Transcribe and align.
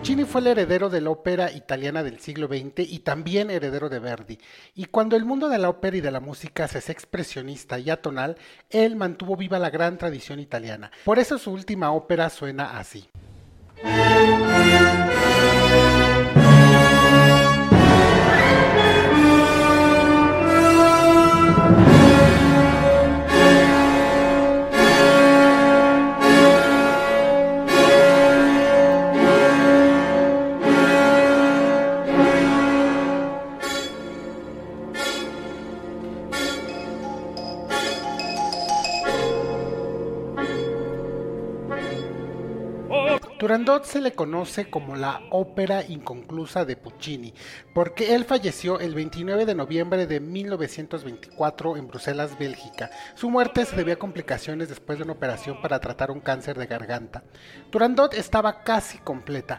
Puccini 0.00 0.24
fue 0.24 0.40
el 0.40 0.46
heredero 0.46 0.88
de 0.88 1.02
la 1.02 1.10
ópera 1.10 1.52
italiana 1.52 2.02
del 2.02 2.20
siglo 2.20 2.46
XX 2.46 2.90
y 2.90 3.00
también 3.00 3.50
heredero 3.50 3.90
de 3.90 3.98
Verdi. 3.98 4.38
Y 4.74 4.86
cuando 4.86 5.14
el 5.14 5.26
mundo 5.26 5.50
de 5.50 5.58
la 5.58 5.68
ópera 5.68 5.94
y 5.94 6.00
de 6.00 6.10
la 6.10 6.20
música 6.20 6.66
se 6.68 6.78
hace 6.78 6.90
expresionista 6.90 7.78
y 7.78 7.90
atonal, 7.90 8.38
él 8.70 8.96
mantuvo 8.96 9.36
viva 9.36 9.58
la 9.58 9.68
gran 9.68 9.98
tradición 9.98 10.40
italiana. 10.40 10.90
Por 11.04 11.18
eso 11.18 11.36
su 11.36 11.52
última 11.52 11.92
ópera 11.92 12.30
suena 12.30 12.78
así. 12.78 13.10
Turandot 43.50 43.82
se 43.82 44.00
le 44.00 44.12
conoce 44.12 44.70
como 44.70 44.94
la 44.94 45.22
ópera 45.30 45.82
inconclusa 45.84 46.64
de 46.64 46.76
Puccini, 46.76 47.34
porque 47.74 48.14
él 48.14 48.24
falleció 48.24 48.78
el 48.78 48.94
29 48.94 49.44
de 49.44 49.56
noviembre 49.56 50.06
de 50.06 50.20
1924 50.20 51.76
en 51.76 51.88
Bruselas, 51.88 52.38
Bélgica. 52.38 52.90
Su 53.16 53.28
muerte 53.28 53.64
se 53.64 53.74
debió 53.74 53.94
a 53.94 53.98
complicaciones 53.98 54.68
después 54.68 54.98
de 54.98 55.04
una 55.04 55.14
operación 55.14 55.60
para 55.60 55.80
tratar 55.80 56.12
un 56.12 56.20
cáncer 56.20 56.56
de 56.58 56.68
garganta. 56.68 57.24
Turandot 57.70 58.14
estaba 58.14 58.62
casi 58.62 58.98
completa, 58.98 59.58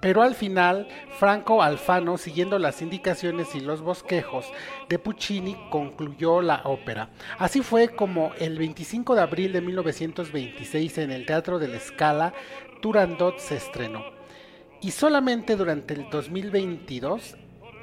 pero 0.00 0.22
al 0.22 0.34
final, 0.34 0.86
Franco 1.18 1.62
Alfano, 1.62 2.18
siguiendo 2.18 2.58
las 2.58 2.82
indicaciones 2.82 3.54
y 3.54 3.60
los 3.60 3.80
bosquejos 3.80 4.46
de 4.88 4.98
Puccini, 4.98 5.56
concluyó 5.70 6.42
la 6.42 6.62
ópera. 6.64 7.10
Así 7.38 7.62
fue 7.62 7.88
como 7.88 8.32
el 8.38 8.58
25 8.58 9.14
de 9.14 9.20
abril 9.22 9.52
de 9.52 9.62
1926 9.62 10.98
en 10.98 11.10
el 11.10 11.26
Teatro 11.26 11.58
de 11.58 11.68
la 11.68 11.80
Scala, 11.80 12.34
Turandot 12.80 13.38
se 13.38 13.56
estrenó. 13.56 14.04
Y 14.80 14.90
solamente 14.90 15.56
durante 15.56 15.94
el 15.94 16.08
2022 16.10 17.36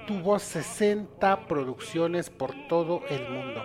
tuvo 0.08 0.40
60 0.40 1.48
producciones 1.48 2.30
por 2.30 2.54
todo 2.68 3.02
el 3.10 3.30
mundo. 3.30 3.64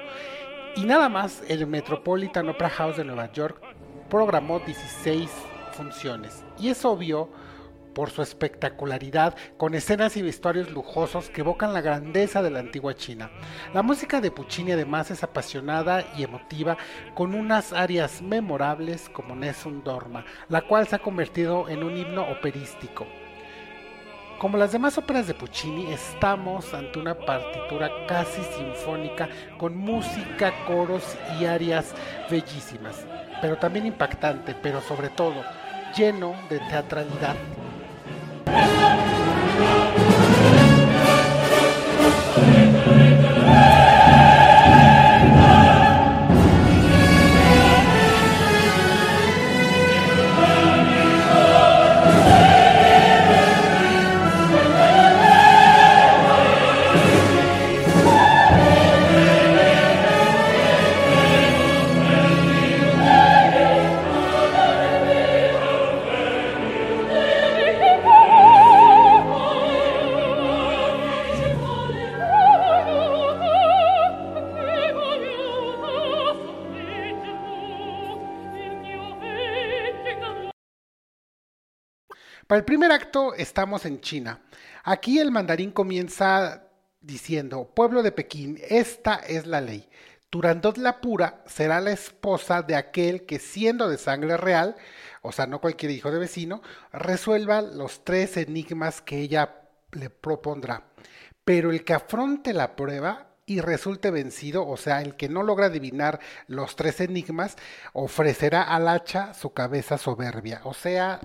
Y 0.77 0.85
nada 0.85 1.09
más 1.09 1.43
el 1.48 1.67
Metropolitan 1.67 2.48
Opera 2.48 2.70
House 2.70 2.97
de 2.97 3.05
Nueva 3.05 3.33
York 3.33 3.61
programó 4.09 4.61
16 4.61 5.31
funciones. 5.73 6.45
Y 6.59 6.69
es 6.69 6.85
obvio 6.85 7.29
por 7.99 8.11
su 8.11 8.23
espectacularidad, 8.23 9.35
con 9.57 9.75
escenas 9.75 10.17
y 10.17 10.23
vestuarios 10.23 10.71
lujosos 10.71 11.31
que 11.31 11.41
evocan 11.41 11.75
la 11.75 11.81
grandeza 11.81 12.43
de 12.43 12.51
la 12.53 12.61
antigua 12.61 12.95
China. 12.95 13.29
La 13.75 13.83
música 13.83 14.21
de 14.21 14.31
Puccini 14.31 14.71
además 14.71 15.11
es 15.11 15.25
apasionada 15.25 16.05
y 16.17 16.23
emotiva, 16.23 16.77
con 17.17 17.35
unas 17.35 17.73
arias 17.73 18.23
memorables 18.23 19.09
como 19.09 19.35
Nessun 19.35 19.83
Dorma, 19.83 20.25
la 20.49 20.61
cual 20.61 20.87
se 20.87 20.95
ha 20.95 21.01
convertido 21.01 21.69
en 21.69 21.83
un 21.83 21.97
himno 21.97 22.23
operístico. 22.31 23.05
Como 24.39 24.59
las 24.59 24.71
demás 24.71 24.97
óperas 24.97 25.27
de 25.27 25.35
Puccini, 25.35 25.93
estamos 25.93 26.73
ante 26.75 27.01
una 27.01 27.19
partitura 27.19 27.91
casi 28.07 28.43
sinfónica 28.57 29.29
con 29.59 29.77
música, 29.77 30.53
coros 30.69 31.17
y 31.41 31.47
arias 31.47 31.97
bellísimas, 32.31 33.05
pero 33.41 33.57
también 33.57 33.87
impactante, 33.87 34.55
pero 34.55 34.81
sobre 34.83 35.08
todo 35.08 35.42
lleno 35.97 36.37
de 36.48 36.61
teatralidad 36.61 37.35
El 82.58 82.64
primer 82.64 82.91
acto 82.91 83.35
estamos 83.35 83.86
en 83.86 84.01
China. 84.01 84.41
Aquí 84.83 85.20
el 85.20 85.30
mandarín 85.30 85.70
comienza 85.70 86.64
diciendo, 87.01 87.70
pueblo 87.73 88.02
de 88.02 88.11
Pekín, 88.11 88.58
esta 88.69 89.14
es 89.14 89.46
la 89.46 89.61
ley. 89.61 89.89
Turandot 90.29 90.77
la 90.77 91.01
pura 91.01 91.45
será 91.46 91.80
la 91.80 91.92
esposa 91.92 92.63
de 92.63 92.74
aquel 92.74 93.27
que 93.27 93.39
siendo 93.39 93.89
de 93.89 93.96
sangre 93.96 94.36
real, 94.36 94.74
o 95.23 95.30
sea, 95.30 95.46
no 95.46 95.61
cualquier 95.61 95.92
hijo 95.92 96.11
de 96.11 96.19
vecino, 96.19 96.61
resuelva 96.92 97.63
los 97.63 98.05
tres 98.05 98.36
enigmas 98.36 99.02
que 99.02 99.19
ella 99.19 99.61
le 99.92 100.11
propondrá. 100.11 100.83
Pero 101.45 101.70
el 101.70 101.85
que 101.85 101.95
afronte 101.95 102.52
la 102.55 102.75
prueba 102.75 103.36
y 103.46 103.61
resulte 103.61 104.11
vencido, 104.11 104.67
o 104.67 104.77
sea, 104.77 105.01
el 105.01 105.14
que 105.14 105.29
no 105.29 105.45
logra 105.45 105.67
adivinar 105.67 106.19
los 106.48 106.75
tres 106.75 107.01
enigmas, 107.01 107.55
ofrecerá 107.92 108.64
al 108.64 108.89
hacha 108.89 109.33
su 109.33 109.52
cabeza 109.52 109.96
soberbia, 109.96 110.61
o 110.64 110.75
sea, 110.75 111.20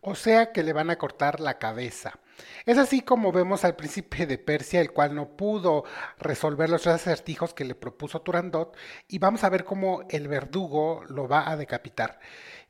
o 0.00 0.14
sea 0.14 0.52
que 0.52 0.62
le 0.62 0.72
van 0.72 0.90
a 0.90 0.96
cortar 0.96 1.40
la 1.40 1.58
cabeza. 1.58 2.18
Es 2.64 2.78
así 2.78 3.02
como 3.02 3.32
vemos 3.32 3.64
al 3.64 3.76
príncipe 3.76 4.26
de 4.26 4.38
Persia, 4.38 4.80
el 4.80 4.92
cual 4.92 5.14
no 5.14 5.36
pudo 5.36 5.84
resolver 6.18 6.70
los 6.70 6.82
tres 6.82 6.96
acertijos 6.96 7.54
que 7.54 7.64
le 7.64 7.74
propuso 7.74 8.22
Turandot, 8.22 8.76
y 9.08 9.18
vamos 9.18 9.44
a 9.44 9.50
ver 9.50 9.64
cómo 9.64 10.02
el 10.08 10.28
verdugo 10.28 11.04
lo 11.08 11.28
va 11.28 11.50
a 11.50 11.56
decapitar. 11.56 12.18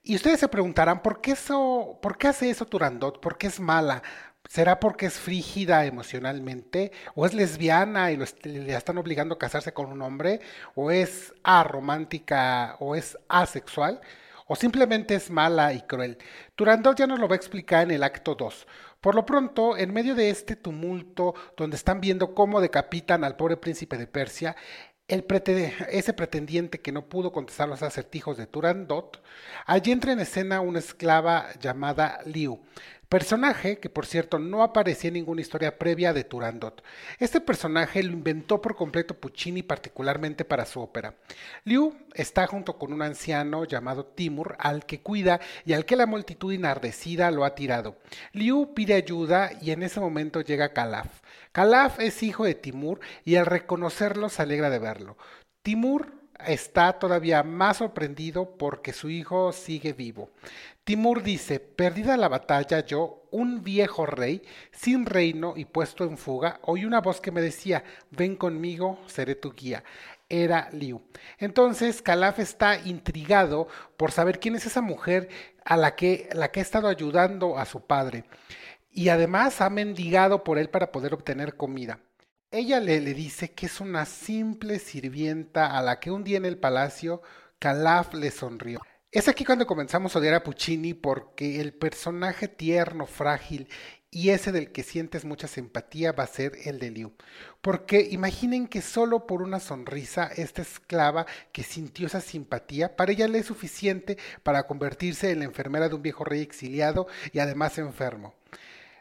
Y 0.02 0.16
ustedes 0.16 0.40
se 0.40 0.48
preguntarán, 0.48 1.02
¿por 1.02 1.20
qué, 1.20 1.32
eso, 1.32 1.98
¿por 2.02 2.16
qué 2.18 2.28
hace 2.28 2.50
eso 2.50 2.66
Turandot? 2.66 3.20
¿Por 3.20 3.36
qué 3.36 3.48
es 3.48 3.60
mala? 3.60 4.02
¿Será 4.48 4.80
porque 4.80 5.06
es 5.06 5.14
frígida 5.14 5.84
emocionalmente? 5.84 6.92
¿O 7.14 7.26
es 7.26 7.34
lesbiana 7.34 8.10
y 8.10 8.16
le 8.16 8.74
están 8.74 8.98
obligando 8.98 9.34
a 9.34 9.38
casarse 9.38 9.72
con 9.72 9.92
un 9.92 10.02
hombre? 10.02 10.40
¿O 10.74 10.90
es 10.90 11.34
aromántica? 11.44 12.76
¿O 12.80 12.96
es 12.96 13.18
asexual? 13.28 14.00
O 14.52 14.56
simplemente 14.56 15.14
es 15.14 15.30
mala 15.30 15.72
y 15.72 15.82
cruel. 15.82 16.18
Turandot 16.56 16.98
ya 16.98 17.06
nos 17.06 17.20
lo 17.20 17.28
va 17.28 17.34
a 17.34 17.36
explicar 17.36 17.84
en 17.84 17.92
el 17.92 18.02
acto 18.02 18.34
2. 18.34 18.66
Por 19.00 19.14
lo 19.14 19.24
pronto, 19.24 19.76
en 19.76 19.92
medio 19.92 20.16
de 20.16 20.28
este 20.28 20.56
tumulto, 20.56 21.36
donde 21.56 21.76
están 21.76 22.00
viendo 22.00 22.34
cómo 22.34 22.60
decapitan 22.60 23.22
al 23.22 23.36
pobre 23.36 23.56
príncipe 23.56 23.96
de 23.96 24.08
Persia, 24.08 24.56
ese 25.06 26.12
pretendiente 26.14 26.80
que 26.80 26.90
no 26.90 27.08
pudo 27.08 27.30
contestar 27.30 27.68
los 27.68 27.84
acertijos 27.84 28.38
de 28.38 28.48
Turandot, 28.48 29.22
allí 29.66 29.92
entra 29.92 30.10
en 30.10 30.18
escena 30.18 30.60
una 30.60 30.80
esclava 30.80 31.46
llamada 31.60 32.18
Liu, 32.24 32.60
Personaje 33.10 33.80
que 33.80 33.90
por 33.90 34.06
cierto 34.06 34.38
no 34.38 34.62
aparecía 34.62 35.08
en 35.08 35.14
ninguna 35.14 35.40
historia 35.40 35.80
previa 35.80 36.12
de 36.12 36.22
Turandot. 36.22 36.80
Este 37.18 37.40
personaje 37.40 38.04
lo 38.04 38.12
inventó 38.12 38.62
por 38.62 38.76
completo 38.76 39.14
Puccini 39.14 39.64
particularmente 39.64 40.44
para 40.44 40.64
su 40.64 40.80
ópera. 40.80 41.16
Liu 41.64 41.92
está 42.14 42.46
junto 42.46 42.78
con 42.78 42.92
un 42.92 43.02
anciano 43.02 43.64
llamado 43.64 44.06
Timur 44.06 44.54
al 44.60 44.86
que 44.86 45.00
cuida 45.00 45.40
y 45.64 45.72
al 45.72 45.86
que 45.86 45.96
la 45.96 46.06
multitud 46.06 46.52
enardecida 46.52 47.32
lo 47.32 47.44
ha 47.44 47.56
tirado. 47.56 47.96
Liu 48.32 48.74
pide 48.74 48.94
ayuda 48.94 49.50
y 49.60 49.72
en 49.72 49.82
ese 49.82 49.98
momento 49.98 50.40
llega 50.42 50.72
Calaf. 50.72 51.20
Calaf 51.50 51.98
es 51.98 52.22
hijo 52.22 52.44
de 52.44 52.54
Timur 52.54 53.00
y 53.24 53.34
al 53.34 53.46
reconocerlo 53.46 54.28
se 54.28 54.42
alegra 54.42 54.70
de 54.70 54.78
verlo. 54.78 55.16
Timur 55.62 56.20
está 56.46 56.92
todavía 56.98 57.42
más 57.42 57.78
sorprendido 57.78 58.56
porque 58.56 58.92
su 58.92 59.10
hijo 59.10 59.52
sigue 59.52 59.92
vivo. 59.92 60.30
Timur 60.84 61.22
dice, 61.22 61.60
perdida 61.60 62.16
la 62.16 62.28
batalla 62.28 62.84
yo, 62.84 63.28
un 63.30 63.62
viejo 63.62 64.06
rey, 64.06 64.42
sin 64.72 65.06
reino 65.06 65.54
y 65.56 65.64
puesto 65.64 66.04
en 66.04 66.16
fuga, 66.16 66.58
oí 66.62 66.84
una 66.84 67.00
voz 67.00 67.20
que 67.20 67.30
me 67.30 67.40
decía, 67.40 67.84
ven 68.10 68.34
conmigo, 68.34 68.98
seré 69.06 69.34
tu 69.34 69.52
guía. 69.52 69.84
Era 70.28 70.70
Liu. 70.72 71.02
Entonces 71.38 72.02
Calaf 72.02 72.38
está 72.38 72.78
intrigado 72.78 73.68
por 73.96 74.12
saber 74.12 74.40
quién 74.40 74.54
es 74.54 74.66
esa 74.66 74.80
mujer 74.80 75.28
a 75.64 75.76
la 75.76 75.96
que, 75.96 76.28
la 76.32 76.50
que 76.50 76.60
ha 76.60 76.62
estado 76.62 76.88
ayudando 76.88 77.58
a 77.58 77.66
su 77.66 77.84
padre. 77.86 78.24
Y 78.90 79.08
además 79.08 79.60
ha 79.60 79.70
mendigado 79.70 80.44
por 80.44 80.58
él 80.58 80.70
para 80.70 80.92
poder 80.92 81.14
obtener 81.14 81.56
comida. 81.56 82.00
Ella 82.50 82.80
le, 82.80 83.00
le 83.00 83.14
dice 83.14 83.52
que 83.52 83.66
es 83.66 83.80
una 83.80 84.06
simple 84.06 84.78
sirvienta 84.78 85.76
a 85.78 85.82
la 85.82 86.00
que 86.00 86.10
un 86.10 86.24
día 86.24 86.38
en 86.38 86.46
el 86.46 86.58
palacio 86.58 87.22
Calaf 87.58 88.14
le 88.14 88.30
sonrió. 88.30 88.80
Es 89.12 89.26
aquí 89.26 89.44
cuando 89.44 89.66
comenzamos 89.66 90.14
a 90.14 90.20
odiar 90.20 90.34
a 90.34 90.44
Puccini 90.44 90.94
porque 90.94 91.60
el 91.60 91.72
personaje 91.72 92.46
tierno, 92.46 93.06
frágil 93.06 93.68
y 94.08 94.30
ese 94.30 94.52
del 94.52 94.70
que 94.70 94.84
sientes 94.84 95.24
mucha 95.24 95.48
simpatía 95.48 96.12
va 96.12 96.22
a 96.22 96.28
ser 96.28 96.52
el 96.64 96.78
de 96.78 96.92
Liu. 96.92 97.12
Porque 97.60 98.06
imaginen 98.08 98.68
que 98.68 98.82
solo 98.82 99.26
por 99.26 99.42
una 99.42 99.58
sonrisa, 99.58 100.28
esta 100.36 100.62
esclava 100.62 101.26
que 101.50 101.64
sintió 101.64 102.06
esa 102.06 102.20
simpatía, 102.20 102.94
para 102.94 103.10
ella 103.10 103.26
le 103.26 103.38
es 103.38 103.46
suficiente 103.46 104.16
para 104.44 104.68
convertirse 104.68 105.32
en 105.32 105.40
la 105.40 105.46
enfermera 105.46 105.88
de 105.88 105.96
un 105.96 106.02
viejo 106.02 106.22
rey 106.22 106.40
exiliado 106.40 107.08
y 107.32 107.40
además 107.40 107.78
enfermo. 107.78 108.36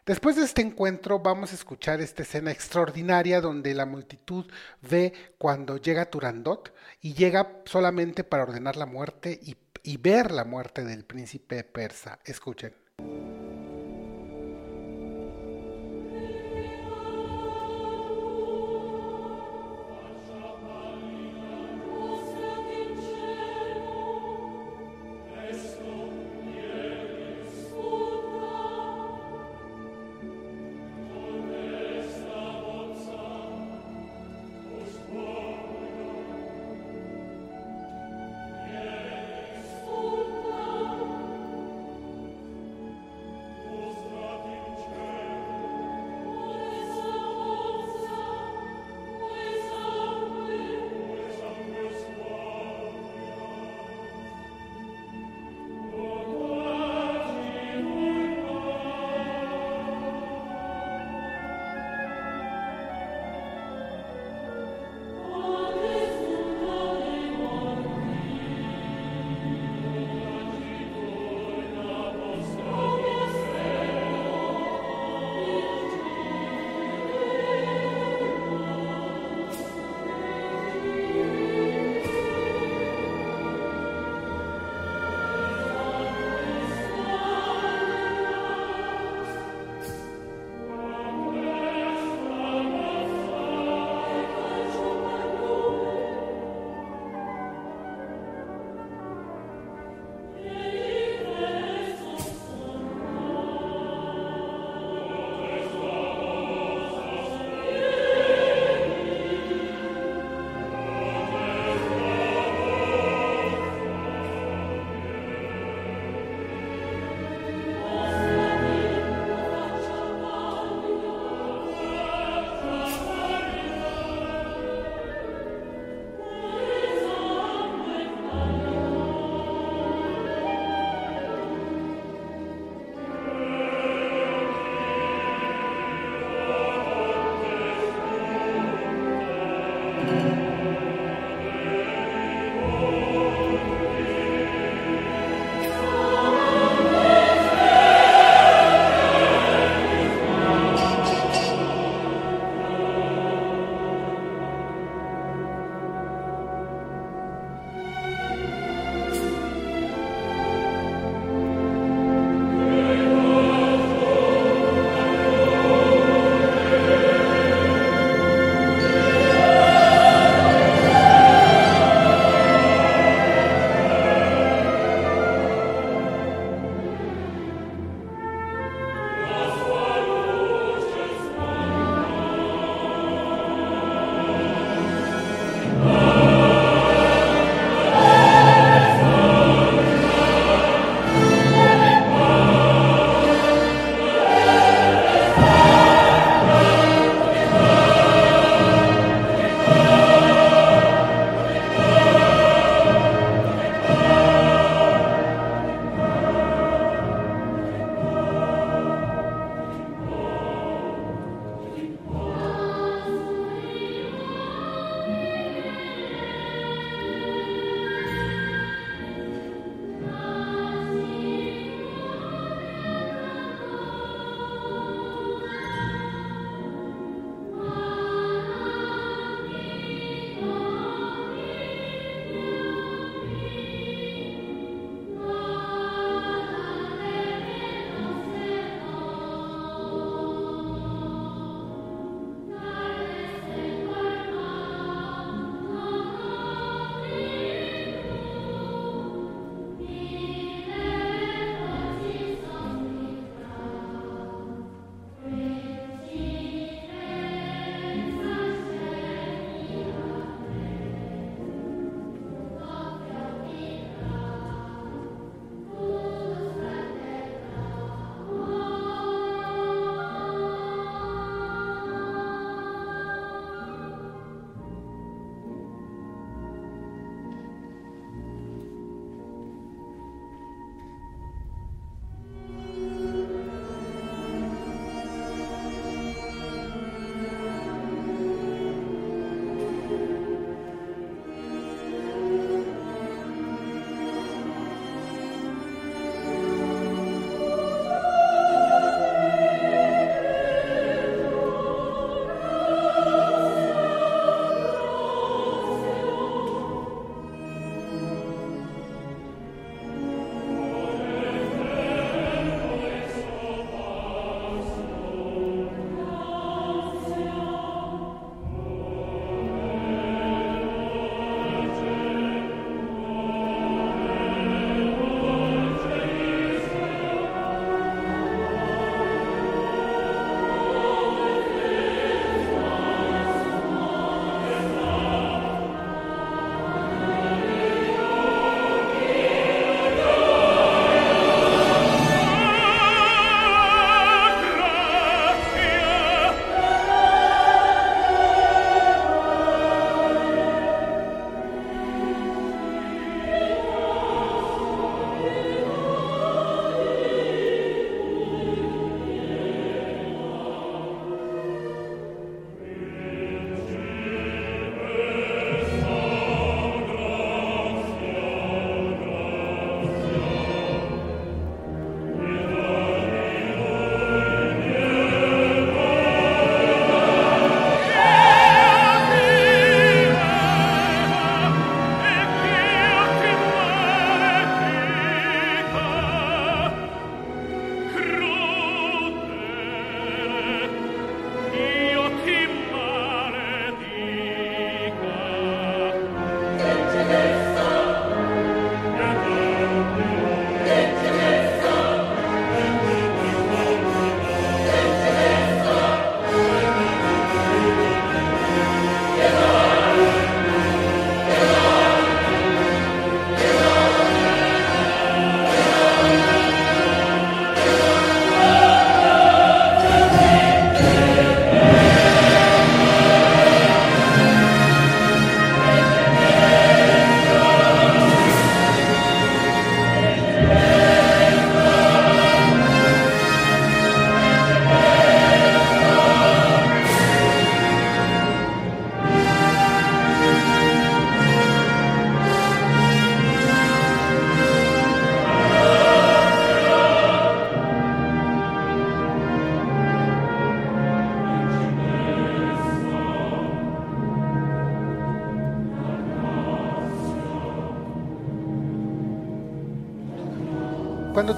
Después 0.07 0.35
de 0.37 0.43
este 0.43 0.63
encuentro 0.63 1.19
vamos 1.19 1.51
a 1.51 1.55
escuchar 1.55 2.01
esta 2.01 2.23
escena 2.23 2.49
extraordinaria 2.49 3.41
donde 3.41 3.75
la 3.75 3.85
multitud 3.85 4.47
ve 4.81 5.13
cuando 5.37 5.77
llega 5.77 6.09
Turandot 6.09 6.73
y 6.99 7.13
llega 7.13 7.61
solamente 7.65 8.23
para 8.23 8.41
ordenar 8.41 8.75
la 8.75 8.87
muerte 8.87 9.39
y, 9.43 9.55
y 9.83 9.97
ver 9.97 10.31
la 10.31 10.45
muerte 10.45 10.83
del 10.83 11.05
príncipe 11.05 11.63
persa. 11.63 12.19
Escuchen. 12.25 12.73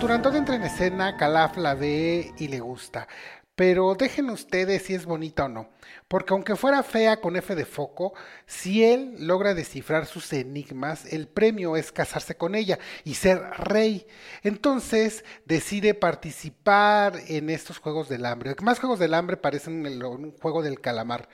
Turandot 0.01 0.33
entra 0.33 0.55
en 0.55 0.63
escena, 0.63 1.15
Calaf 1.15 1.57
la 1.57 1.75
ve 1.75 2.33
y 2.39 2.47
le 2.47 2.59
gusta. 2.59 3.07
Pero 3.53 3.93
dejen 3.93 4.31
ustedes 4.31 4.81
si 4.81 4.95
es 4.95 5.05
bonita 5.05 5.45
o 5.45 5.47
no, 5.47 5.69
porque 6.07 6.33
aunque 6.33 6.55
fuera 6.55 6.81
fea 6.81 7.21
con 7.21 7.35
F 7.35 7.53
de 7.53 7.65
foco, 7.65 8.15
si 8.47 8.83
él 8.83 9.13
logra 9.19 9.53
descifrar 9.53 10.07
sus 10.07 10.33
enigmas, 10.33 11.05
el 11.13 11.27
premio 11.27 11.77
es 11.77 11.91
casarse 11.91 12.33
con 12.33 12.55
ella 12.55 12.79
y 13.03 13.13
ser 13.13 13.41
rey. 13.59 14.07
Entonces 14.41 15.23
decide 15.45 15.93
participar 15.93 17.19
en 17.27 17.51
estos 17.51 17.77
Juegos 17.77 18.09
del 18.09 18.25
Hambre. 18.25 18.55
Más 18.63 18.79
Juegos 18.79 18.97
del 18.97 19.13
Hambre 19.13 19.37
parecen 19.37 19.85
un 19.85 20.31
juego 20.31 20.63
del 20.63 20.81
calamar. 20.81 21.29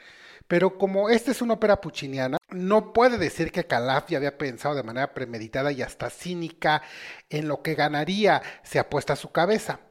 Pero 0.47 0.77
como 0.77 1.09
esta 1.09 1.31
es 1.31 1.41
una 1.41 1.55
ópera 1.55 1.81
pucciniana, 1.81 2.37
no 2.49 2.93
puede 2.93 3.17
decir 3.17 3.51
que 3.51 3.65
Calaf 3.65 4.09
ya 4.09 4.17
había 4.17 4.37
pensado 4.37 4.75
de 4.75 4.83
manera 4.83 5.13
premeditada 5.13 5.71
y 5.71 5.81
hasta 5.81 6.09
cínica 6.09 6.81
en 7.29 7.47
lo 7.47 7.61
que 7.61 7.75
ganaría 7.75 8.41
si 8.63 8.77
apuesta 8.77 9.13
a 9.13 9.17
su 9.17 9.31
cabeza. 9.31 9.81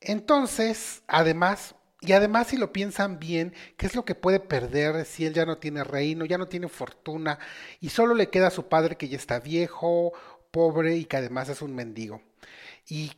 Entonces, 0.00 1.02
además, 1.08 1.74
y 2.00 2.12
además 2.12 2.48
si 2.48 2.56
lo 2.56 2.72
piensan 2.72 3.18
bien, 3.18 3.54
¿qué 3.76 3.86
es 3.86 3.96
lo 3.96 4.04
que 4.04 4.14
puede 4.14 4.38
perder 4.38 5.04
si 5.04 5.26
él 5.26 5.34
ya 5.34 5.44
no 5.44 5.58
tiene 5.58 5.82
reino, 5.82 6.24
ya 6.24 6.38
no 6.38 6.46
tiene 6.46 6.68
fortuna 6.68 7.38
y 7.80 7.88
solo 7.88 8.14
le 8.14 8.30
queda 8.30 8.48
a 8.48 8.50
su 8.50 8.68
padre 8.68 8.96
que 8.96 9.08
ya 9.08 9.16
está 9.16 9.40
viejo, 9.40 10.12
pobre 10.52 10.96
y 10.96 11.06
que 11.06 11.16
además 11.16 11.48
es 11.48 11.60
un 11.62 11.74
mendigo? 11.74 12.22
Y 12.86 13.12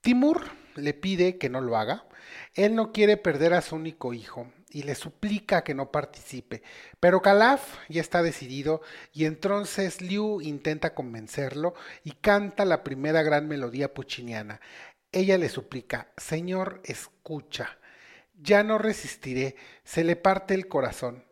Timur 0.00 0.42
le 0.74 0.94
pide 0.94 1.38
que 1.38 1.50
no 1.50 1.60
lo 1.60 1.76
haga. 1.76 2.06
Él 2.54 2.74
no 2.74 2.92
quiere 2.92 3.18
perder 3.18 3.52
a 3.54 3.60
su 3.60 3.76
único 3.76 4.14
hijo 4.14 4.48
y 4.72 4.82
le 4.82 4.94
suplica 4.94 5.62
que 5.62 5.74
no 5.74 5.90
participe. 5.90 6.62
Pero 6.98 7.20
Calaf 7.20 7.76
ya 7.88 8.00
está 8.00 8.22
decidido 8.22 8.80
y 9.12 9.26
entonces 9.26 10.00
Liu 10.00 10.40
intenta 10.40 10.94
convencerlo 10.94 11.74
y 12.02 12.12
canta 12.12 12.64
la 12.64 12.82
primera 12.82 13.22
gran 13.22 13.46
melodía 13.46 13.92
pucciniana. 13.92 14.60
Ella 15.12 15.36
le 15.36 15.50
suplica, 15.50 16.12
Señor, 16.16 16.80
escucha, 16.84 17.78
ya 18.34 18.62
no 18.62 18.78
resistiré, 18.78 19.56
se 19.84 20.04
le 20.04 20.16
parte 20.16 20.54
el 20.54 20.68
corazón. 20.68 21.24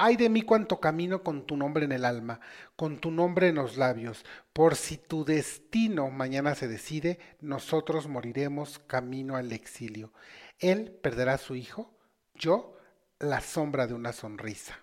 Ay 0.00 0.16
de 0.16 0.28
mí 0.28 0.42
cuanto 0.42 0.80
camino 0.80 1.24
con 1.24 1.44
tu 1.44 1.56
nombre 1.56 1.84
en 1.84 1.92
el 1.92 2.04
alma, 2.04 2.40
con 2.76 3.00
tu 3.00 3.10
nombre 3.10 3.48
en 3.48 3.56
los 3.56 3.76
labios, 3.76 4.24
por 4.52 4.76
si 4.76 4.96
tu 4.96 5.24
destino 5.24 6.08
mañana 6.08 6.54
se 6.54 6.68
decide, 6.68 7.18
nosotros 7.40 8.06
moriremos 8.06 8.78
camino 8.78 9.36
al 9.36 9.52
exilio. 9.52 10.12
Él 10.60 10.92
perderá 11.02 11.34
a 11.34 11.38
su 11.38 11.56
hijo, 11.56 11.92
yo 12.34 12.77
la 13.20 13.40
sombra 13.40 13.88
de 13.88 13.94
una 13.94 14.12
sonrisa. 14.12 14.78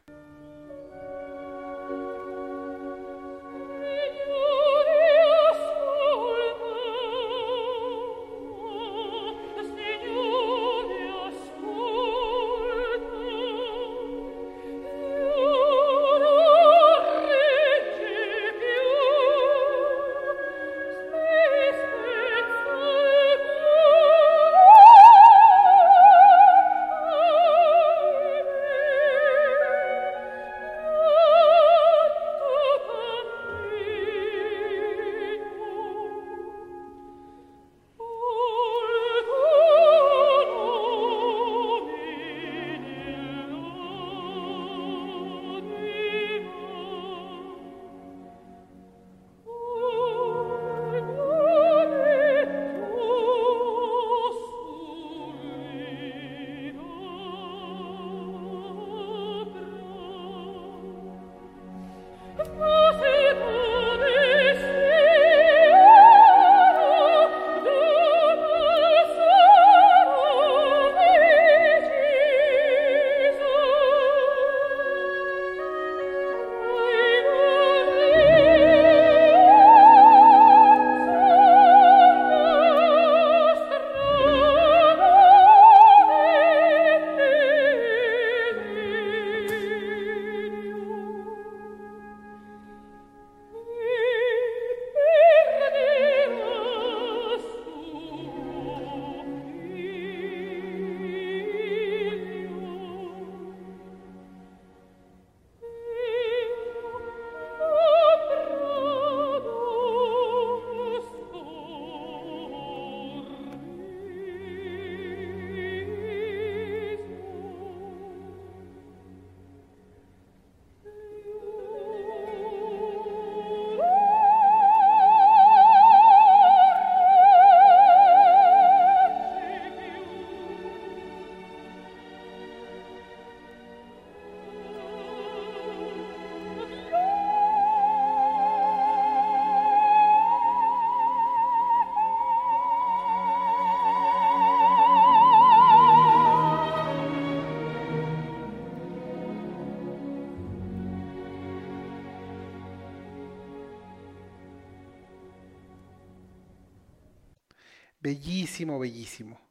Bellísimo, 158.55 158.79
bellísimo. 158.79 159.41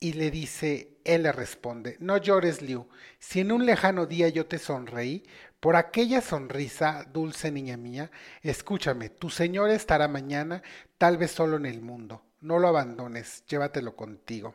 Y 0.00 0.12
le 0.12 0.30
dice, 0.30 0.98
él 1.04 1.22
le 1.22 1.32
responde, 1.32 1.96
no 1.98 2.18
llores, 2.18 2.60
Liu, 2.62 2.88
si 3.18 3.40
en 3.40 3.50
un 3.50 3.64
lejano 3.66 4.06
día 4.06 4.28
yo 4.28 4.46
te 4.46 4.58
sonreí, 4.58 5.24
por 5.60 5.76
aquella 5.76 6.20
sonrisa, 6.20 7.04
dulce 7.12 7.50
niña 7.50 7.76
mía, 7.76 8.10
escúchame, 8.42 9.08
tu 9.08 9.30
Señor 9.30 9.70
estará 9.70 10.06
mañana, 10.06 10.62
tal 10.98 11.16
vez 11.16 11.32
solo 11.32 11.56
en 11.56 11.66
el 11.66 11.80
mundo. 11.80 12.22
No 12.40 12.58
lo 12.58 12.68
abandones, 12.68 13.44
llévatelo 13.46 13.96
contigo. 13.96 14.54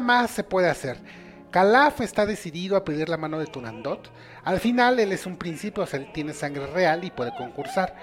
Más 0.00 0.30
se 0.30 0.44
puede 0.44 0.68
hacer. 0.68 0.98
Calaf 1.50 2.00
está 2.00 2.26
decidido 2.26 2.76
a 2.76 2.84
pedir 2.84 3.08
la 3.08 3.16
mano 3.16 3.38
de 3.38 3.46
Turandot. 3.46 4.10
Al 4.44 4.60
final 4.60 5.00
él 5.00 5.10
es 5.12 5.26
un 5.26 5.36
príncipe, 5.36 5.80
o 5.80 5.86
sea, 5.86 5.98
él 5.98 6.12
tiene 6.12 6.32
sangre 6.32 6.66
real 6.66 7.04
y 7.04 7.10
puede 7.10 7.34
concursar. 7.36 7.96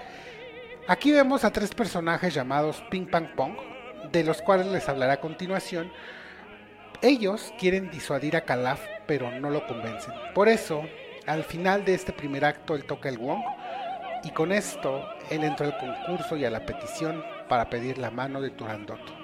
Aquí 0.86 1.12
vemos 1.12 1.44
a 1.44 1.52
tres 1.52 1.74
personajes 1.74 2.34
llamados 2.34 2.82
Ping 2.90 3.06
Pang 3.06 3.34
Pong, 3.34 3.54
de 4.12 4.24
los 4.24 4.42
cuales 4.42 4.66
les 4.66 4.88
hablaré 4.88 5.12
a 5.12 5.20
continuación. 5.20 5.90
Ellos 7.00 7.52
quieren 7.58 7.90
disuadir 7.90 8.36
a 8.36 8.42
Calaf, 8.42 8.80
pero 9.06 9.30
no 9.30 9.50
lo 9.50 9.66
convencen. 9.66 10.12
Por 10.34 10.48
eso, 10.48 10.82
al 11.26 11.44
final 11.44 11.84
de 11.84 11.94
este 11.94 12.12
primer 12.12 12.44
acto, 12.44 12.74
él 12.74 12.84
toca 12.84 13.08
el 13.08 13.18
wong 13.18 13.42
y 14.24 14.30
con 14.30 14.52
esto 14.52 15.08
él 15.30 15.44
entra 15.44 15.66
al 15.66 15.78
concurso 15.78 16.36
y 16.36 16.44
a 16.44 16.50
la 16.50 16.66
petición 16.66 17.22
para 17.48 17.70
pedir 17.70 17.98
la 17.98 18.10
mano 18.10 18.40
de 18.40 18.50
Turandot. 18.50 19.17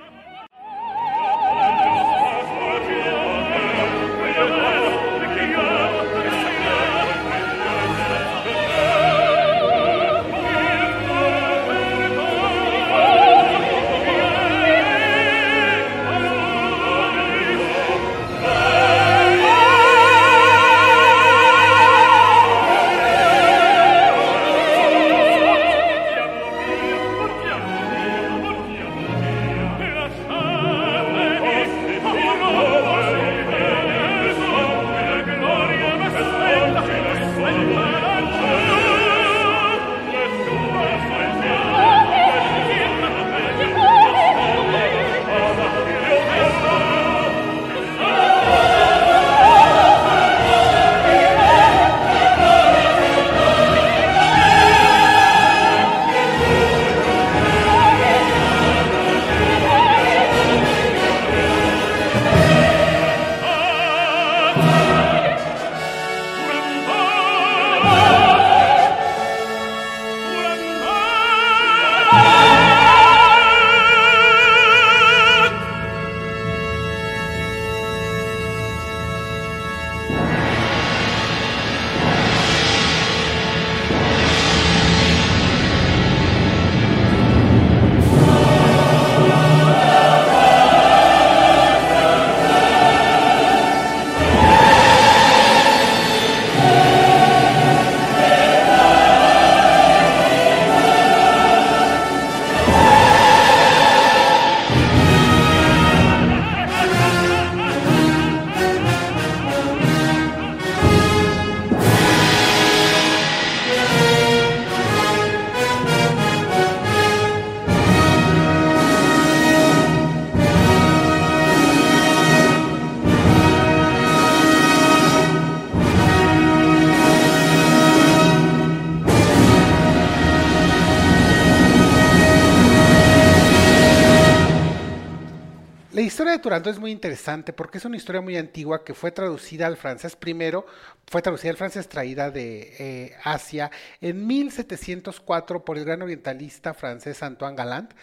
Es 136.44 136.78
muy 136.78 136.90
interesante 136.90 137.54
porque 137.54 137.78
es 137.78 137.86
una 137.86 137.96
historia 137.96 138.20
muy 138.20 138.36
antigua 138.36 138.84
que 138.84 138.92
fue 138.92 139.10
traducida 139.10 139.66
al 139.66 139.78
francés 139.78 140.14
primero, 140.14 140.66
fue 141.06 141.22
traducida 141.22 141.50
al 141.50 141.56
francés 141.56 141.88
traída 141.88 142.30
de 142.30 142.74
eh, 142.78 143.16
Asia 143.24 143.70
en 144.02 144.26
1704 144.26 145.64
por 145.64 145.78
el 145.78 145.86
gran 145.86 146.02
orientalista 146.02 146.74
francés 146.74 147.22
Antoine 147.22 147.56
Galland. 147.56 147.94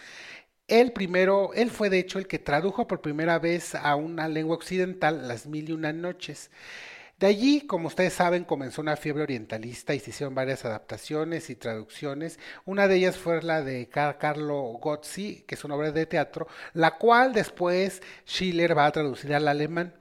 Él 0.66 0.90
primero, 0.90 1.52
él 1.54 1.70
fue 1.70 1.88
de 1.88 2.00
hecho 2.00 2.18
el 2.18 2.26
que 2.26 2.40
tradujo 2.40 2.88
por 2.88 3.00
primera 3.00 3.38
vez 3.38 3.76
a 3.76 3.94
una 3.94 4.26
lengua 4.26 4.56
occidental 4.56 5.28
las 5.28 5.46
mil 5.46 5.68
y 5.68 5.72
una 5.72 5.92
noches. 5.92 6.50
De 7.22 7.28
allí, 7.28 7.60
como 7.60 7.86
ustedes 7.86 8.14
saben, 8.14 8.42
comenzó 8.42 8.82
una 8.82 8.96
fiebre 8.96 9.22
orientalista 9.22 9.94
y 9.94 10.00
se 10.00 10.10
hicieron 10.10 10.34
varias 10.34 10.64
adaptaciones 10.64 11.50
y 11.50 11.54
traducciones. 11.54 12.40
Una 12.64 12.88
de 12.88 12.96
ellas 12.96 13.16
fue 13.16 13.40
la 13.42 13.62
de 13.62 13.88
Carlo 13.88 14.60
Gozzi, 14.80 15.44
que 15.46 15.54
es 15.54 15.62
una 15.62 15.76
obra 15.76 15.92
de 15.92 16.06
teatro, 16.06 16.48
la 16.72 16.98
cual 16.98 17.32
después 17.32 18.02
Schiller 18.26 18.76
va 18.76 18.86
a 18.86 18.90
traducir 18.90 19.32
al 19.34 19.46
alemán. 19.46 19.94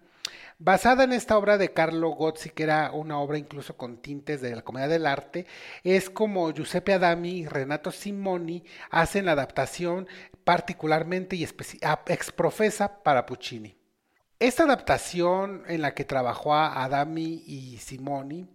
Basada 0.58 1.04
en 1.04 1.14
esta 1.14 1.38
obra 1.38 1.60
de 1.60 1.72
Carlo 1.72 2.10
Gozzi, 2.10 2.50
que 2.50 2.64
era 2.64 2.92
una 2.92 3.20
obra 3.20 3.38
incluso 3.38 3.78
con 3.78 3.98
tintes 3.98 4.42
de 4.42 4.56
la 4.56 4.64
comedia 4.64 4.88
del 4.88 5.06
arte, 5.06 5.46
es 5.84 6.10
como 6.10 6.52
Giuseppe 6.52 6.94
Adami 6.94 7.42
y 7.42 7.46
Renato 7.46 7.92
Simoni 7.92 8.64
hacen 8.90 9.28
la 9.28 9.34
adaptación 9.34 10.08
particularmente 10.44 11.36
y 11.36 11.44
exprofesa 11.44 13.04
para 13.04 13.28
Puccini. 13.28 13.81
Esta 14.42 14.64
adaptación 14.64 15.62
en 15.68 15.84
la 15.84 15.94
que 15.94 16.04
trabajó 16.04 16.56
Adami 16.56 17.44
y 17.46 17.78
Simoni 17.78 18.48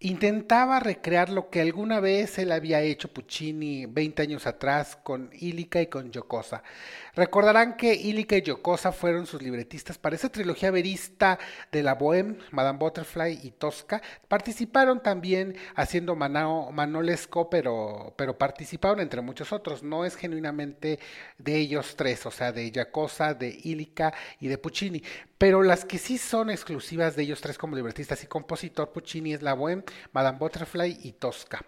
intentaba 0.00 0.80
recrear 0.80 1.28
lo 1.28 1.48
que 1.48 1.60
alguna 1.60 2.00
vez 2.00 2.40
él 2.40 2.50
había 2.50 2.80
hecho 2.80 3.06
Puccini 3.06 3.86
20 3.86 4.20
años 4.20 4.48
atrás 4.48 4.98
con 5.00 5.30
Illica 5.32 5.80
y 5.80 5.86
con 5.86 6.12
Giocosa. 6.12 6.64
Recordarán 7.14 7.76
que 7.76 7.92
Illica 7.94 8.38
y 8.38 8.42
Giocosa 8.42 8.90
fueron 8.90 9.26
sus 9.26 9.42
libretistas 9.42 9.98
para 9.98 10.16
esa 10.16 10.30
trilogía 10.30 10.70
verista 10.70 11.38
de 11.70 11.82
la 11.82 11.98
Bohème, 11.98 12.38
Madame 12.52 12.78
Butterfly 12.78 13.40
y 13.42 13.50
Tosca. 13.50 14.00
Participaron 14.28 15.02
también 15.02 15.54
haciendo 15.74 16.16
Manolesco, 16.16 17.50
pero, 17.50 18.14
participaron 18.38 19.00
entre 19.00 19.20
muchos 19.20 19.52
otros. 19.52 19.82
No 19.82 20.06
es 20.06 20.16
genuinamente 20.16 20.98
de 21.36 21.56
ellos 21.56 21.96
tres, 21.96 22.24
o 22.24 22.30
sea, 22.30 22.50
de 22.50 22.70
Giocosa, 22.70 23.34
de 23.34 23.60
Illica 23.62 24.14
y 24.40 24.48
de 24.48 24.56
Puccini. 24.56 25.02
Pero 25.36 25.62
las 25.62 25.84
que 25.84 25.98
sí 25.98 26.16
son 26.16 26.48
exclusivas 26.48 27.14
de 27.14 27.24
ellos 27.24 27.42
tres 27.42 27.58
como 27.58 27.76
libretistas 27.76 28.24
y 28.24 28.26
compositor 28.26 28.90
Puccini 28.90 29.34
es 29.34 29.42
la 29.42 29.54
Bohème, 29.54 29.84
Madame 30.12 30.38
Butterfly 30.38 31.00
y 31.02 31.12
Tosca. 31.12 31.62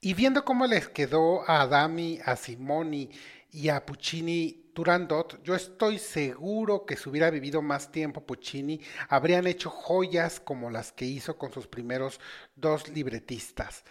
Y 0.00 0.14
viendo 0.14 0.44
cómo 0.44 0.68
les 0.68 0.88
quedó 0.88 1.42
a 1.50 1.62
Adami, 1.62 2.20
a 2.24 2.36
Simoni 2.36 3.10
y 3.56 3.70
a 3.70 3.86
Puccini 3.86 4.70
Turandot, 4.74 5.42
yo 5.42 5.54
estoy 5.54 5.98
seguro 5.98 6.84
que 6.84 6.94
si 6.94 7.08
hubiera 7.08 7.30
vivido 7.30 7.62
más 7.62 7.90
tiempo 7.90 8.20
Puccini, 8.20 8.82
habrían 9.08 9.46
hecho 9.46 9.70
joyas 9.70 10.40
como 10.40 10.68
las 10.68 10.92
que 10.92 11.06
hizo 11.06 11.38
con 11.38 11.50
sus 11.50 11.66
primeros 11.66 12.20
dos 12.54 12.86
libretistas. 12.88 13.82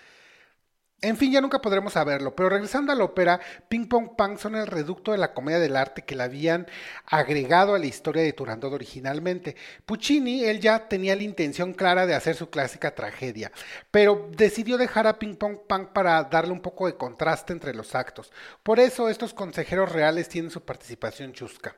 En 1.05 1.17
fin, 1.17 1.31
ya 1.31 1.39
nunca 1.39 1.61
podremos 1.61 1.93
saberlo, 1.93 2.35
pero 2.35 2.49
regresando 2.49 2.91
a 2.91 2.95
la 2.95 3.03
ópera, 3.03 3.39
Ping 3.69 3.85
Pong 3.87 4.15
Pang 4.17 4.39
son 4.39 4.55
el 4.55 4.65
reducto 4.65 5.11
de 5.11 5.19
la 5.19 5.35
comedia 5.35 5.59
del 5.59 5.75
arte 5.75 6.01
que 6.01 6.15
le 6.15 6.23
habían 6.23 6.65
agregado 7.05 7.75
a 7.75 7.79
la 7.79 7.85
historia 7.85 8.23
de 8.23 8.33
Turandot 8.33 8.73
originalmente. 8.73 9.55
Puccini, 9.85 10.45
él 10.45 10.59
ya 10.59 10.87
tenía 10.87 11.15
la 11.15 11.21
intención 11.21 11.73
clara 11.73 12.07
de 12.07 12.15
hacer 12.15 12.35
su 12.35 12.49
clásica 12.49 12.95
tragedia, 12.95 13.51
pero 13.91 14.31
decidió 14.35 14.79
dejar 14.79 15.05
a 15.05 15.19
Ping 15.19 15.35
Pong 15.35 15.59
Pang 15.67 15.93
para 15.93 16.23
darle 16.23 16.53
un 16.53 16.61
poco 16.61 16.87
de 16.87 16.97
contraste 16.97 17.53
entre 17.53 17.75
los 17.75 17.93
actos. 17.93 18.31
Por 18.63 18.79
eso 18.79 19.07
estos 19.07 19.35
consejeros 19.35 19.91
reales 19.91 20.27
tienen 20.27 20.49
su 20.49 20.61
participación 20.61 21.33
chusca. 21.33 21.75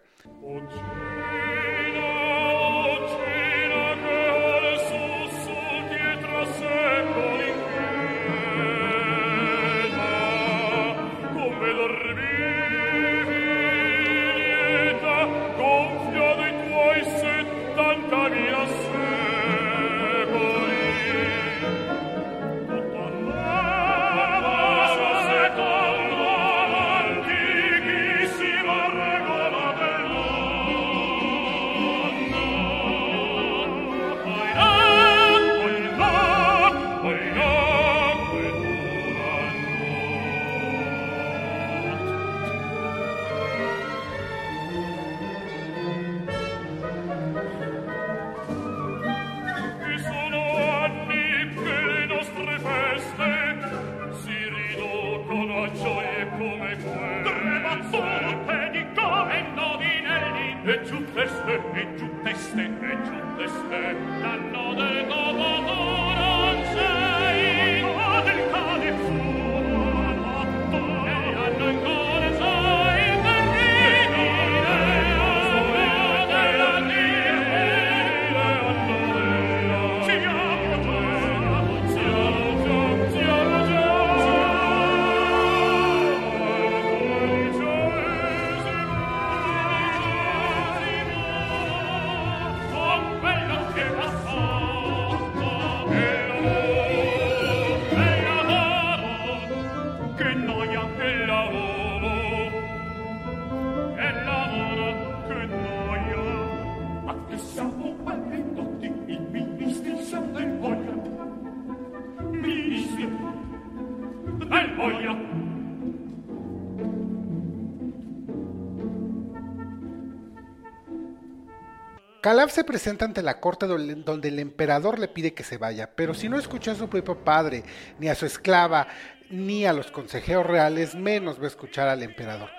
Calaf 122.27 122.51
se 122.51 122.65
presenta 122.65 123.05
ante 123.05 123.23
la 123.23 123.39
corte 123.39 123.67
donde 123.67 123.95
donde 123.95 124.27
el 124.27 124.39
emperador 124.39 124.99
le 124.99 125.07
pide 125.07 125.33
que 125.33 125.45
se 125.45 125.57
vaya, 125.57 125.89
pero 125.95 126.13
si 126.13 126.27
no 126.27 126.37
escuchó 126.37 126.71
a 126.71 126.75
su 126.75 126.89
propio 126.89 127.23
padre, 127.23 127.63
ni 127.99 128.09
a 128.09 128.15
su 128.15 128.25
esclava, 128.25 128.85
ni 129.29 129.65
a 129.65 129.71
los 129.71 129.91
consejeros 129.91 130.45
reales, 130.45 130.93
menos 130.93 131.39
va 131.39 131.45
a 131.45 131.47
escuchar 131.47 131.87
al 131.87 132.03
emperador. 132.03 132.49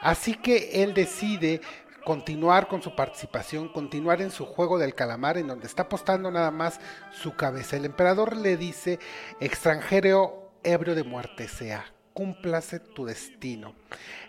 Así 0.00 0.34
que 0.34 0.80
él 0.84 0.94
decide 0.94 1.60
continuar 2.04 2.68
con 2.68 2.82
su 2.82 2.94
participación, 2.94 3.68
continuar 3.68 4.22
en 4.22 4.30
su 4.30 4.46
juego 4.46 4.78
del 4.78 4.94
calamar, 4.94 5.38
en 5.38 5.48
donde 5.48 5.66
está 5.66 5.82
apostando 5.82 6.30
nada 6.30 6.52
más 6.52 6.78
su 7.10 7.34
cabeza. 7.34 7.76
El 7.76 7.84
emperador 7.84 8.36
le 8.36 8.56
dice, 8.56 9.00
extranjero 9.40 10.52
ebrio 10.62 10.94
de 10.94 11.02
muerte 11.02 11.48
sea, 11.48 11.84
cúmplase 12.16 12.80
tu 12.80 13.04
destino. 13.04 13.74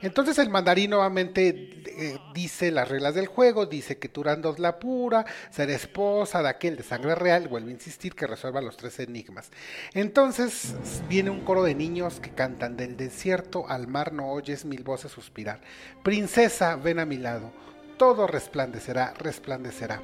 Entonces 0.02 0.38
el 0.40 0.50
mandarín 0.50 0.90
nuevamente 0.90 1.84
eh, 1.86 2.20
dice 2.34 2.70
las 2.70 2.90
reglas 2.90 3.16
del 3.16 3.28
juego, 3.28 3.66
dice 3.66 3.98
que 3.98 4.10
Turandot 4.10 4.56
es 4.56 4.60
la 4.60 4.78
pura, 4.78 5.26
será 5.52 5.74
esposa 5.74 6.44
de 6.44 6.50
aquel 6.50 6.76
de 6.76 6.84
sangre 6.84 7.16
real, 7.16 7.48
vuelve 7.48 7.72
a 7.72 7.76
insistir 7.76 8.14
que 8.14 8.28
resuelva 8.28 8.60
los 8.60 8.76
tres 8.76 9.00
enigmas. 9.00 9.52
Entonces 9.94 10.76
viene 11.08 11.30
un 11.30 11.46
coro 11.46 11.64
de 11.64 11.76
niños 11.76 12.20
que 12.20 12.32
cantan 12.32 12.76
del 12.76 12.98
desierto 12.98 13.70
al 13.70 13.88
mar 13.88 14.12
no 14.12 14.32
oyes 14.32 14.66
mil 14.66 14.84
voces 14.84 15.14
suspirar. 15.14 15.62
Princesa, 16.04 16.76
ven 16.76 17.00
a 17.00 17.06
mi 17.06 17.16
lado, 17.16 17.54
todo 17.98 18.28
resplandecerá, 18.28 19.14
resplandecerá. 19.18 20.02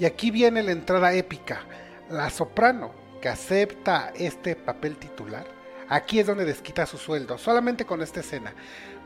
Y 0.00 0.04
aquí 0.04 0.32
viene 0.32 0.64
la 0.64 0.72
entrada 0.72 1.14
épica, 1.14 1.60
la 2.10 2.28
soprano 2.28 2.90
que 3.22 3.28
acepta 3.28 4.12
este 4.16 4.56
papel 4.56 4.96
titular 4.96 5.63
Aquí 5.88 6.18
es 6.18 6.26
donde 6.26 6.44
desquita 6.44 6.86
su 6.86 6.98
sueldo, 6.98 7.38
solamente 7.38 7.84
con 7.84 8.02
esta 8.02 8.20
escena. 8.20 8.54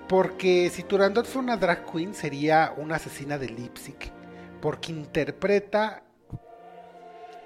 Porque 0.09 0.71
si 0.71 0.85
Turandot 0.85 1.27
fue 1.27 1.43
una 1.43 1.57
drag 1.57 1.85
queen, 1.91 2.15
sería 2.15 2.73
una 2.77 2.97
asesina 2.97 3.37
de 3.37 3.49
Lipsic. 3.49 4.11
Porque 4.61 4.93
interpreta 4.93 6.03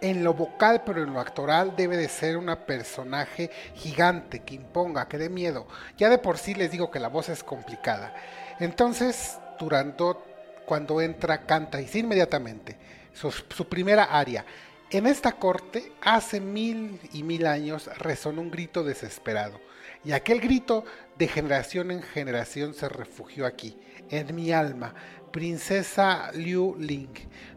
en 0.01 0.25
lo 0.25 0.35
vocal, 0.35 0.83
pero 0.85 1.03
en 1.03 1.13
lo 1.13 1.21
actoral 1.21 1.75
debe 1.77 1.97
de 1.97 2.09
ser 2.09 2.37
una 2.37 2.67
personaje 2.67 3.51
gigante, 3.75 4.41
que 4.41 4.57
imponga, 4.57 5.09
que 5.09 5.19
dé 5.19 5.29
miedo. 5.29 5.67
Ya 5.97 6.11
de 6.11 6.19
por 6.19 6.39
sí 6.39 6.55
les 6.55 6.71
digo 6.71 6.91
que 6.91 7.01
la 7.01 7.09
voz 7.09 7.29
es 7.29 7.43
complicada. 7.43 8.15
Entonces, 8.59 9.39
Turandot, 9.59 10.19
cuando 10.67 11.01
entra, 11.01 11.47
canta 11.47 11.81
y 11.81 11.89
sí 11.89 12.01
inmediatamente. 12.01 12.77
Su, 13.13 13.31
su 13.31 13.69
primera 13.69 14.05
aria. 14.05 14.45
En 14.93 15.07
esta 15.07 15.33
corte, 15.33 15.91
hace 16.03 16.39
mil 16.39 17.01
y 17.15 17.23
mil 17.23 17.47
años, 17.47 17.89
resonó 17.97 18.43
un 18.43 18.51
grito 18.51 18.85
desesperado, 18.85 19.59
y 20.05 20.13
aquel 20.13 20.39
grito 20.39 20.85
de 21.17 21.29
generación 21.29 21.91
en 21.91 22.03
generación 22.03 22.75
se 22.75 22.91
refugió 22.91 23.47
aquí, 23.47 23.75
en 24.11 24.35
mi 24.35 24.53
alma, 24.53 24.95
princesa 25.31 26.31
Liu 26.35 26.77
Ling, 26.79 27.15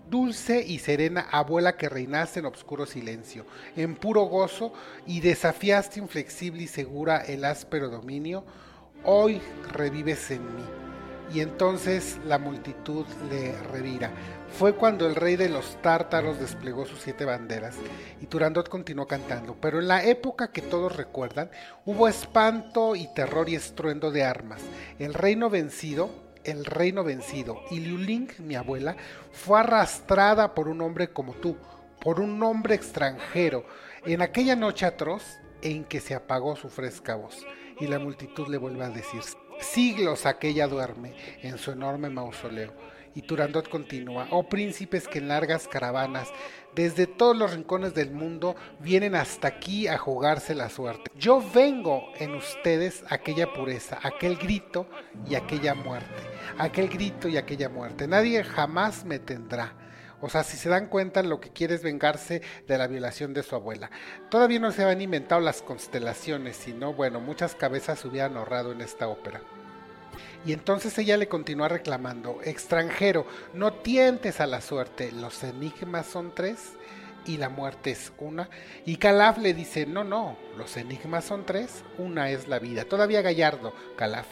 dulce 0.10 0.64
y 0.66 0.80
serena 0.80 1.28
abuela 1.30 1.76
que 1.76 1.90
reinaste 1.90 2.40
en 2.40 2.46
obscuro 2.46 2.86
silencio, 2.86 3.46
en 3.76 3.96
puro 3.96 4.22
gozo, 4.22 4.72
y 5.06 5.20
desafiaste 5.20 6.00
inflexible 6.00 6.64
y 6.64 6.68
segura 6.68 7.18
el 7.18 7.44
áspero 7.44 7.90
dominio, 7.90 8.46
hoy 9.04 9.42
revives 9.74 10.32
en 10.32 10.56
mí. 10.56 10.64
Y 11.34 11.42
entonces 11.42 12.18
la 12.26 12.38
multitud 12.38 13.06
le 13.30 13.62
revira. 13.74 14.12
Fue 14.52 14.74
cuando 14.74 15.06
el 15.06 15.16
rey 15.16 15.36
de 15.36 15.50
los 15.50 15.82
tártaros 15.82 16.40
desplegó 16.40 16.86
sus 16.86 17.00
siete 17.02 17.26
banderas 17.26 17.76
y 18.22 18.28
Turandot 18.28 18.70
continuó 18.70 19.06
cantando, 19.06 19.58
pero 19.60 19.80
en 19.80 19.88
la 19.90 20.06
época 20.06 20.52
que 20.52 20.62
todos 20.62 20.96
recuerdan 20.96 21.52
hubo 21.86 22.08
espanto 22.08 22.96
y 22.96 23.08
terror 23.14 23.50
y 23.50 23.56
estruendo 23.56 24.12
de 24.12 24.24
armas. 24.24 24.62
El 24.98 25.14
reino 25.14 25.50
vencido, 25.50 26.10
el 26.46 26.64
reino 26.64 27.04
vencido 27.04 27.64
y 27.70 27.80
Liu 27.80 27.98
Ling, 27.98 28.30
mi 28.40 28.56
abuela, 28.56 28.96
fue 29.34 29.60
arrastrada 29.60 30.54
por 30.54 30.70
un 30.70 30.82
hombre 30.82 31.10
como 31.10 31.34
tú, 31.34 31.58
por 32.00 32.22
un 32.22 32.42
hombre 32.42 32.76
extranjero, 32.76 33.66
en 34.06 34.22
aquella 34.22 34.56
noche 34.56 34.86
atroz 34.86 35.24
en 35.62 35.84
que 35.84 36.00
se 36.00 36.16
apagó 36.16 36.56
su 36.56 36.70
fresca 36.70 37.16
voz 37.16 37.46
y 37.80 37.88
la 37.88 38.00
multitud 38.00 38.48
le 38.48 38.58
vuelve 38.58 38.86
a 38.86 38.90
decir, 38.90 39.22
siglos 39.60 40.26
aquella 40.26 40.68
duerme 40.68 41.14
en 41.42 41.58
su 41.58 41.72
enorme 41.72 42.10
mausoleo. 42.10 42.95
Y 43.16 43.22
Turandot 43.22 43.70
continúa, 43.70 44.28
oh 44.30 44.44
príncipes 44.50 45.08
que 45.08 45.20
en 45.20 45.30
largas 45.30 45.70
caravanas, 45.70 46.30
desde 46.76 47.08
todos 47.08 47.36
los 47.36 47.54
rincones 47.54 47.94
del 47.94 48.12
mundo, 48.12 48.58
vienen 48.80 49.16
hasta 49.16 49.48
aquí 49.48 49.88
a 49.88 49.98
jugarse 49.98 50.54
la 50.54 50.70
suerte. 50.70 51.10
Yo 51.16 51.42
vengo 51.54 52.04
en 52.18 52.36
ustedes 52.36 53.06
aquella 53.10 53.54
pureza, 53.54 54.00
aquel 54.04 54.36
grito 54.36 54.86
y 55.26 55.36
aquella 55.36 55.74
muerte. 55.74 56.24
Aquel 56.58 56.90
grito 56.90 57.30
y 57.30 57.38
aquella 57.38 57.70
muerte. 57.70 58.06
Nadie 58.06 58.44
jamás 58.44 59.06
me 59.06 59.20
tendrá. 59.20 59.74
O 60.22 60.30
sea, 60.30 60.44
si 60.44 60.58
se 60.58 60.70
dan 60.70 60.88
cuenta, 60.88 61.24
lo 61.24 61.40
que 61.40 61.52
quiere 61.52 61.76
es 61.76 61.84
vengarse 61.84 62.42
de 62.68 62.78
la 62.78 62.88
violación 62.88 63.34
de 63.34 63.44
su 63.44 63.56
abuela. 63.56 63.92
Todavía 64.30 64.60
no 64.60 64.72
se 64.72 64.84
habían 64.84 65.02
inventado 65.02 65.40
las 65.40 65.62
constelaciones, 65.62 66.58
sino, 66.58 66.94
bueno, 66.94 67.20
muchas 67.20 67.56
cabezas 67.56 68.00
se 68.00 68.08
hubieran 68.08 68.36
ahorrado 68.36 68.72
en 68.72 68.82
esta 68.82 69.08
ópera. 69.08 69.42
Y 70.46 70.54
entonces 70.54 70.98
ella 70.98 71.18
le 71.18 71.28
continúa 71.28 71.68
reclamando, 71.68 72.40
extranjero, 72.44 73.26
no 73.54 73.74
tientes 73.74 74.40
a 74.40 74.46
la 74.46 74.62
suerte, 74.62 75.12
los 75.12 75.44
enigmas 75.44 76.06
son 76.06 76.34
tres 76.36 76.74
y 77.26 77.38
la 77.38 77.50
muerte 77.50 77.92
es 77.92 78.12
una. 78.20 78.50
Y 78.86 78.98
Calaf 78.98 79.40
le 79.40 79.56
dice, 79.56 79.88
no, 79.88 80.04
no, 80.04 80.38
los 80.56 80.78
enigmas 80.78 81.26
son 81.26 81.46
tres, 81.46 81.84
una 81.98 82.30
es 82.30 82.48
la 82.48 82.60
vida. 82.60 82.86
Todavía 82.86 83.24
gallardo, 83.24 83.74
Calaf. 83.96 84.28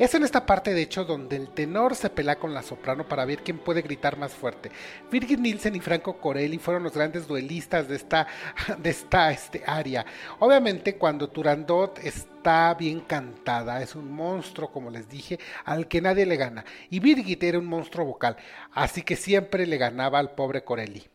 Es 0.00 0.14
en 0.14 0.22
esta 0.22 0.46
parte, 0.46 0.72
de 0.72 0.80
hecho, 0.80 1.04
donde 1.04 1.36
el 1.36 1.50
tenor 1.50 1.94
se 1.94 2.08
pelea 2.08 2.38
con 2.38 2.54
la 2.54 2.62
soprano 2.62 3.06
para 3.06 3.26
ver 3.26 3.42
quién 3.42 3.58
puede 3.58 3.82
gritar 3.82 4.16
más 4.16 4.32
fuerte. 4.32 4.70
Birgit 5.12 5.38
Nielsen 5.38 5.76
y 5.76 5.80
Franco 5.80 6.16
Corelli 6.16 6.56
fueron 6.56 6.84
los 6.84 6.94
grandes 6.94 7.28
duelistas 7.28 7.86
de 7.86 7.96
esta, 7.96 8.26
de 8.78 8.88
esta 8.88 9.30
este, 9.30 9.62
área. 9.66 10.06
Obviamente, 10.38 10.96
cuando 10.96 11.28
Turandot 11.28 11.98
está 11.98 12.72
bien 12.72 13.00
cantada, 13.00 13.82
es 13.82 13.94
un 13.94 14.10
monstruo, 14.10 14.72
como 14.72 14.88
les 14.88 15.06
dije, 15.06 15.38
al 15.66 15.86
que 15.86 16.00
nadie 16.00 16.24
le 16.24 16.38
gana. 16.38 16.64
Y 16.88 16.98
Birgit 17.00 17.42
era 17.42 17.58
un 17.58 17.66
monstruo 17.66 18.06
vocal, 18.06 18.38
así 18.72 19.02
que 19.02 19.16
siempre 19.16 19.66
le 19.66 19.76
ganaba 19.76 20.18
al 20.18 20.30
pobre 20.30 20.64
Corelli. 20.64 21.10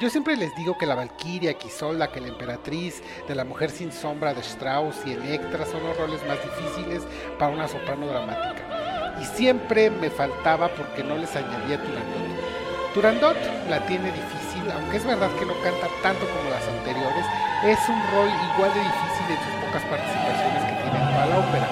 Yo 0.00 0.08
siempre 0.08 0.34
les 0.34 0.56
digo 0.56 0.78
que 0.78 0.86
la 0.86 0.94
Valquiria, 0.94 1.52
que 1.58 1.66
Isolda, 1.66 2.10
que 2.10 2.22
la 2.22 2.28
Emperatriz, 2.28 3.02
de 3.28 3.34
la 3.34 3.44
Mujer 3.44 3.68
sin 3.68 3.92
Sombra 3.92 4.32
de 4.32 4.40
Strauss 4.40 4.96
y 5.04 5.12
Electra 5.12 5.66
son 5.66 5.84
los 5.84 5.94
roles 5.94 6.26
más 6.26 6.38
difíciles 6.40 7.02
para 7.38 7.52
una 7.52 7.68
soprano 7.68 8.06
dramática. 8.06 9.12
Y 9.20 9.26
siempre 9.26 9.90
me 9.90 10.08
faltaba 10.08 10.68
porque 10.68 11.04
no 11.04 11.18
les 11.18 11.36
añadía 11.36 11.76
Turandot. 11.76 12.94
Turandot 12.94 13.36
la 13.68 13.84
tiene 13.84 14.10
difícil, 14.10 14.72
aunque 14.72 14.96
es 14.96 15.04
verdad 15.04 15.28
que 15.38 15.44
no 15.44 15.52
canta 15.60 15.86
tanto 16.02 16.24
como 16.32 16.48
las 16.48 16.64
anteriores, 16.64 17.26
es 17.68 17.80
un 17.90 18.00
rol 18.16 18.32
igual 18.56 18.72
de 18.72 18.80
difícil 18.80 19.26
en 19.28 19.36
sus 19.36 19.54
pocas 19.68 19.84
participaciones 19.84 20.64
que 20.64 20.80
tiene 20.80 20.96
en 20.96 21.12
toda 21.12 21.26
la 21.26 21.38
ópera. 21.44 21.68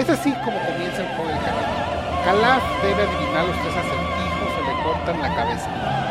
Es 0.00 0.08
así 0.08 0.32
como 0.40 0.56
comienza 0.64 1.04
el 1.04 1.08
juego 1.12 1.28
del 1.28 1.44
Calaf. 1.44 2.24
Calaf 2.24 2.64
debe 2.80 3.02
adivinar 3.04 3.44
los 3.44 3.56
tres 3.60 3.76
acertijos 3.76 4.48
o 4.48 4.62
le 4.64 4.82
cortan 4.82 5.20
la 5.20 5.34
cabeza. 5.36 6.01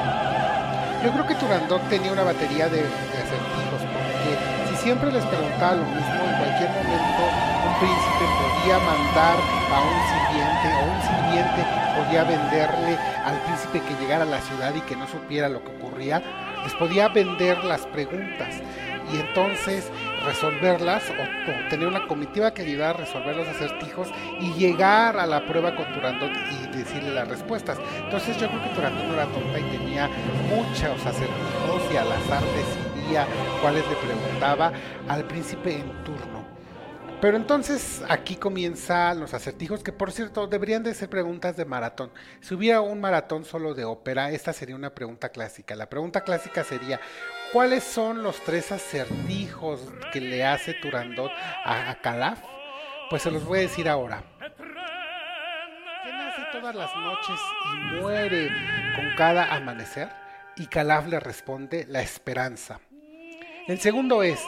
Yo 1.04 1.12
creo 1.12 1.26
que 1.26 1.34
Turandot 1.34 1.82
tenía 1.90 2.12
una 2.12 2.24
batería 2.24 2.70
de, 2.70 2.80
acertijos, 2.80 3.82
porque 3.82 4.38
si 4.70 4.84
siempre 4.84 5.12
les 5.12 5.26
preguntaba 5.26 5.74
lo 5.74 5.86
mismo, 5.86 6.22
en 6.30 6.38
cualquier 6.38 6.70
momento 6.70 7.24
un 7.66 7.74
príncipe 7.80 8.26
podía 8.38 8.78
mandar 8.78 9.38
a 9.74 9.82
un 9.82 9.98
sirviente 10.14 10.68
o 10.78 10.84
un 10.86 11.02
sirviente 11.02 11.82
podía 11.98 12.24
venderle 12.24 12.98
al 13.26 13.36
príncipe 13.42 13.82
que 13.82 14.00
llegara 14.00 14.24
a 14.24 14.28
la 14.28 14.42
ciudad 14.42 14.76
y 14.76 14.82
que 14.82 14.96
no 14.96 15.08
supiera 15.08 15.50
lo 15.50 15.64
que 15.64 15.72
ocurría, 15.72 16.22
les 16.64 16.74
podía 16.76 17.08
vender 17.08 17.64
las 17.64 17.82
preguntas. 17.88 18.62
Y 19.12 19.18
entonces 19.18 19.90
resolverlas 20.26 21.04
o, 21.10 21.70
tener 21.70 21.88
una 21.88 22.08
comitiva 22.08 22.54
que 22.54 22.62
ayudara 22.64 22.92
a 22.92 22.94
resolver 22.94 23.36
los 23.36 23.48
acertijos 23.48 24.10
y 24.40 24.54
llegar 24.54 25.18
a 25.18 25.26
la 25.26 25.46
prueba 25.46 25.76
con 25.76 25.92
Turandot 25.94 26.32
y 26.32 26.78
decirle 26.78 27.12
las 27.14 27.28
respuestas. 27.28 27.78
Entonces 28.04 28.38
yo 28.38 28.48
creo 28.48 28.64
que 28.64 28.70
Turandot 28.70 29.06
no 29.06 29.14
era 29.14 29.26
tonta 29.26 29.60
y 29.60 29.64
tenía 29.64 30.10
muchos 30.50 31.06
acertijos 31.06 31.94
y 31.94 31.98
al 31.98 32.12
azar 32.12 32.44
decidía 32.44 33.28
cuáles 33.62 33.88
le 33.88 33.96
preguntaba 33.96 34.72
al 35.08 35.24
príncipe 35.26 35.76
en 35.76 36.04
turno. 36.04 36.42
Pero 37.22 37.38
entonces 37.38 38.02
aquí 38.10 38.36
comienzan 38.36 39.20
los 39.20 39.36
acertijos, 39.36 39.84
que 39.84 39.92
por 39.92 40.12
cierto 40.12 40.48
deberían 40.48 40.82
de 40.82 40.96
ser 40.96 41.08
preguntas 41.08 41.56
de 41.56 41.66
maratón. 41.66 42.12
Si 42.40 42.56
hubiera 42.56 42.82
un 42.82 43.00
maratón 43.00 43.46
solo 43.46 43.76
de 43.76 43.86
ópera, 43.86 44.32
esta 44.32 44.54
sería 44.54 44.76
una 44.76 44.96
pregunta 44.96 45.30
clásica. 45.30 45.76
La 45.76 45.88
pregunta 45.88 46.22
clásica 46.22 46.64
sería, 46.64 47.00
¿cuáles 47.52 47.84
son 47.84 48.24
los 48.24 48.40
tres 48.44 48.72
acertijos 48.72 49.82
que 50.12 50.22
le 50.22 50.46
hace 50.46 50.74
Turandot 50.74 51.32
a, 51.66 51.96
Calaf? 52.02 52.40
Pues 53.10 53.24
se 53.24 53.32
los 53.32 53.46
voy 53.46 53.60
a 53.60 53.62
decir 53.64 53.90
ahora. 53.90 54.24
¿Qué 54.40 56.12
nace 56.12 56.42
todas 56.52 56.76
las 56.76 56.96
noches 56.96 57.40
y 57.74 58.02
muere 58.02 58.50
con 58.96 59.16
cada 59.16 59.54
amanecer? 59.54 60.10
Y 60.56 60.68
Calaf 60.68 61.08
le 61.08 61.20
responde, 61.20 61.86
la 61.88 62.02
esperanza. 62.02 62.80
El 63.68 63.80
segundo 63.80 64.24
es, 64.24 64.40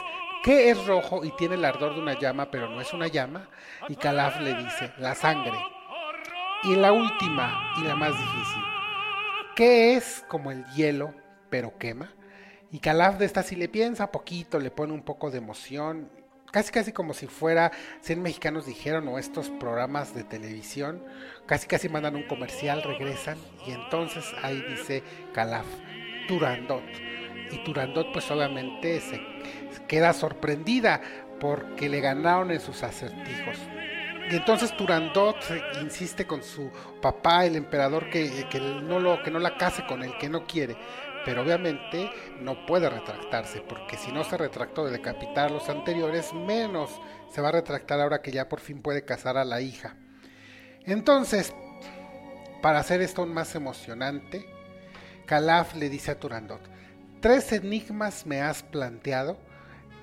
¿Qué 0.44 0.68
es 0.68 0.86
rojo 0.86 1.24
y 1.24 1.30
tiene 1.38 1.54
el 1.54 1.64
ardor 1.64 1.94
de 1.94 2.02
una 2.02 2.18
llama, 2.18 2.50
pero 2.50 2.68
no 2.68 2.78
es 2.82 2.92
una 2.92 3.06
llama? 3.06 3.48
Y 3.88 3.96
Calaf 3.96 4.38
le 4.40 4.52
dice, 4.54 4.92
la 4.98 5.14
sangre. 5.14 5.56
Y 6.64 6.76
la 6.76 6.92
última 6.92 7.72
y 7.78 7.84
la 7.84 7.96
más 7.96 8.10
difícil, 8.10 8.62
¿qué 9.56 9.94
es 9.94 10.22
como 10.28 10.50
el 10.50 10.66
hielo, 10.74 11.14
pero 11.48 11.78
quema? 11.78 12.10
Y 12.74 12.80
Calaf 12.80 13.18
de 13.18 13.24
esta 13.24 13.44
si 13.44 13.54
le 13.54 13.68
piensa 13.68 14.10
poquito, 14.10 14.58
le 14.58 14.72
pone 14.72 14.92
un 14.92 15.02
poco 15.02 15.30
de 15.30 15.38
emoción, 15.38 16.10
casi 16.50 16.72
casi 16.72 16.90
como 16.90 17.14
si 17.14 17.28
fuera 17.28 17.70
100 18.00 18.20
mexicanos 18.20 18.66
dijeron 18.66 19.06
o 19.06 19.16
estos 19.16 19.48
programas 19.48 20.12
de 20.12 20.24
televisión, 20.24 21.00
casi 21.46 21.68
casi 21.68 21.88
mandan 21.88 22.16
un 22.16 22.24
comercial, 22.24 22.82
regresan 22.82 23.38
y 23.64 23.70
entonces 23.70 24.24
ahí 24.42 24.60
dice 24.68 25.04
Calaf, 25.32 25.66
Turandot. 26.26 26.82
Y 27.52 27.62
Turandot 27.62 28.12
pues 28.12 28.28
obviamente 28.32 29.00
se 29.00 29.20
queda 29.86 30.12
sorprendida 30.12 31.00
porque 31.38 31.88
le 31.88 32.00
ganaron 32.00 32.50
en 32.50 32.58
sus 32.58 32.82
acertijos. 32.82 33.56
Y 34.30 34.36
entonces 34.36 34.74
Turandot 34.76 35.36
insiste 35.82 36.26
con 36.26 36.42
su 36.42 36.70
papá, 37.02 37.44
el 37.44 37.56
emperador, 37.56 38.08
que, 38.08 38.46
que, 38.50 38.58
no 38.58 38.98
lo, 38.98 39.22
que 39.22 39.30
no 39.30 39.38
la 39.38 39.56
case 39.58 39.84
con 39.86 40.02
el 40.02 40.16
que 40.18 40.30
no 40.30 40.44
quiere. 40.44 40.76
Pero 41.24 41.42
obviamente 41.42 42.10
no 42.40 42.66
puede 42.66 42.90
retractarse, 42.90 43.60
porque 43.60 43.96
si 43.96 44.12
no 44.12 44.24
se 44.24 44.36
retractó 44.36 44.84
de 44.84 44.92
decapitar 44.92 45.50
los 45.50 45.68
anteriores, 45.68 46.32
menos 46.32 46.90
se 47.30 47.40
va 47.40 47.48
a 47.48 47.52
retractar 47.52 48.00
ahora 48.00 48.20
que 48.22 48.32
ya 48.32 48.48
por 48.48 48.60
fin 48.60 48.82
puede 48.82 49.04
casar 49.04 49.36
a 49.36 49.44
la 49.44 49.60
hija. 49.60 49.96
Entonces, 50.84 51.54
para 52.60 52.78
hacer 52.78 53.00
esto 53.00 53.22
aún 53.22 53.32
más 53.32 53.54
emocionante, 53.54 54.46
Calaf 55.26 55.74
le 55.74 55.88
dice 55.88 56.10
a 56.10 56.18
Turandot, 56.18 56.60
tres 57.20 57.52
enigmas 57.52 58.26
me 58.26 58.42
has 58.42 58.62
planteado 58.62 59.38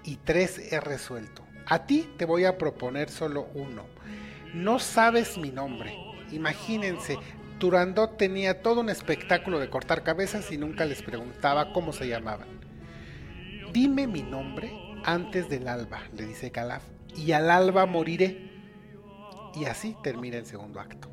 y 0.03 0.17
tres 0.17 0.72
he 0.72 0.80
resuelto. 0.80 1.43
A 1.67 1.86
ti 1.86 2.09
te 2.17 2.26
voy 2.26 2.45
a 2.45 2.57
proponer 2.57 3.09
solo 3.09 3.47
uno. 3.53 3.86
No 4.53 4.80
sabes 4.80 5.38
mi 5.38 5.51
nombre. 5.51 5.95
Imagínense, 6.32 7.17
Turandot 7.62 8.18
tenía 8.18 8.64
todo 8.64 8.82
un 8.82 8.89
espectáculo 8.89 9.59
de 9.59 9.70
cortar 9.70 10.01
cabezas 10.01 10.51
y 10.51 10.57
nunca 10.57 10.84
les 10.86 11.03
preguntaba 11.03 11.74
cómo 11.74 11.93
se 11.93 12.07
llamaban. 12.07 12.47
Dime 13.72 14.07
mi 14.07 14.24
nombre 14.24 14.74
antes 15.03 15.47
del 15.47 15.68
alba, 15.68 16.01
le 16.18 16.26
dice 16.26 16.49
Calaf, 16.49 16.84
y 17.16 17.34
al 17.34 17.51
alba 17.51 17.86
moriré. 17.86 18.49
Y 19.53 19.66
así 19.66 19.95
termina 20.01 20.38
el 20.38 20.47
segundo 20.47 20.80
acto. 20.80 21.11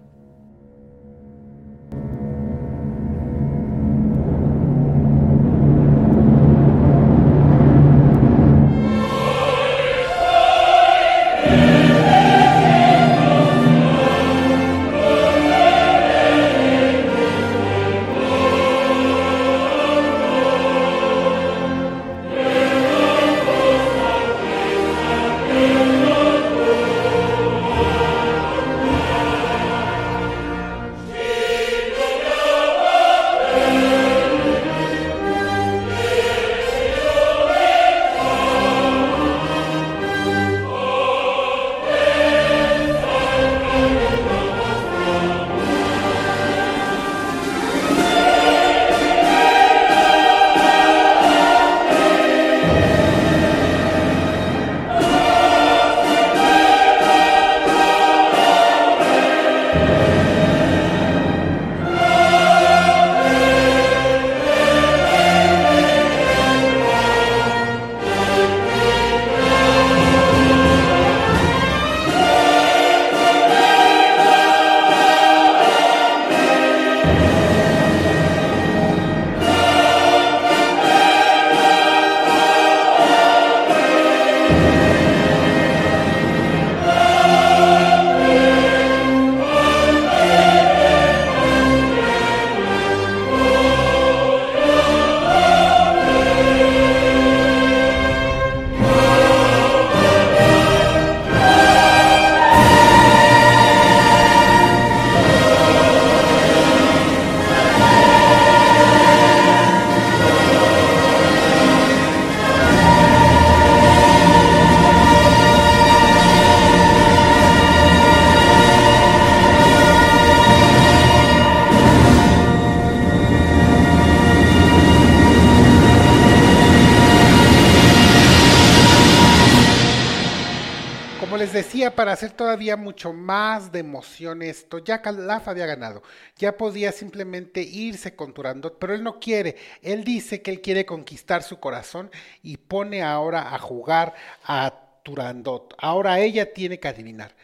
Para 131.95 132.12
hacer 132.12 132.32
todavía 132.32 132.76
mucho 132.76 133.12
más 133.12 133.72
de 133.72 133.80
emoción 133.80 134.43
esto, 134.43 134.78
ya 134.78 135.03
Calaf 135.03 135.49
había 135.49 135.66
ganado. 135.66 136.03
Ya 136.36 136.57
podía 136.57 136.93
simplemente 136.93 137.62
irse 137.62 138.14
con 138.16 138.32
Turandot, 138.32 138.78
pero 138.78 138.95
él 138.95 139.03
no 139.03 139.20
quiere. 139.20 139.57
Él 139.82 140.05
dice 140.05 140.43
que 140.43 140.51
él 140.51 140.61
quiere 140.61 140.86
conquistar 140.86 141.43
su 141.43 141.61
corazón 141.61 142.11
y 142.43 142.57
pone 142.57 143.03
ahora 143.03 143.55
a 143.55 143.59
jugar 143.59 144.14
a 144.45 144.72
Turandot. 145.03 145.74
Ahora 145.78 146.18
ella 146.20 146.53
tiene 146.53 146.78
que 146.78 146.89
adivinar. 146.89 147.34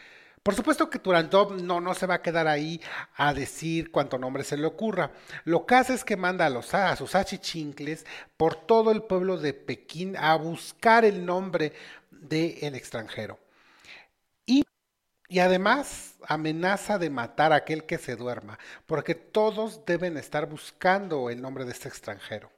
Por 0.43 0.53
supuesto 0.53 0.89
que 0.89 0.99
Turandot 0.99 1.59
no, 1.59 1.81
no 1.81 1.95
se 1.95 2.05
va 2.05 2.15
a 2.15 2.21
quedar 2.21 2.47
ahí 2.47 2.79
a 3.15 3.33
decir 3.33 3.89
cuánto 3.89 4.19
nombre 4.19 4.43
se 4.43 4.57
le 4.57 4.67
ocurra. 4.67 5.11
Lo 5.43 5.65
que 5.65 5.75
hace 5.75 5.95
es 5.95 6.03
que 6.03 6.17
manda 6.17 6.45
a, 6.45 6.51
los, 6.51 6.73
a 6.75 6.95
sus 6.95 7.15
achichincles 7.15 8.05
por 8.37 8.55
todo 8.55 8.91
el 8.91 9.01
pueblo 9.01 9.37
de 9.37 9.53
Pekín 9.53 10.15
a 10.15 10.35
buscar 10.35 11.03
el 11.03 11.25
nombre 11.25 11.73
del 12.11 12.75
extranjero. 12.75 13.39
Y, 15.27 15.39
además 15.39 16.15
amenaza 16.27 16.97
de 16.97 17.09
matar 17.09 17.51
a 17.51 17.57
aquel 17.57 17.85
que 17.85 17.97
se 17.97 18.15
duerma, 18.15 18.59
porque 18.85 19.15
todos 19.15 19.85
deben 19.85 20.17
estar 20.17 20.47
buscando 20.47 21.29
el 21.29 21.41
nombre 21.41 21.65
de 21.65 21.71
este 21.71 21.87
extranjero. 21.87 22.51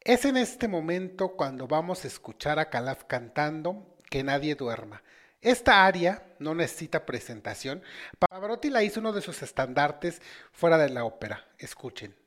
Es 0.00 0.24
en 0.24 0.36
este 0.36 0.68
momento 0.68 1.30
cuando 1.30 1.66
vamos 1.66 2.04
a 2.04 2.08
escuchar 2.08 2.58
a 2.58 2.68
Calaf 2.68 3.04
cantando 3.04 3.96
Que 4.10 4.22
nadie 4.22 4.54
duerma. 4.54 5.02
Esta 5.40 5.84
aria 5.86 6.22
no 6.38 6.54
necesita 6.54 7.04
presentación. 7.04 7.82
Pavarotti 8.18 8.70
la 8.70 8.82
hizo 8.82 9.00
uno 9.00 9.12
de 9.12 9.20
sus 9.20 9.42
estandartes 9.42 10.22
fuera 10.52 10.78
de 10.78 10.90
la 10.90 11.04
ópera. 11.04 11.44
Escuchen. 11.58 12.23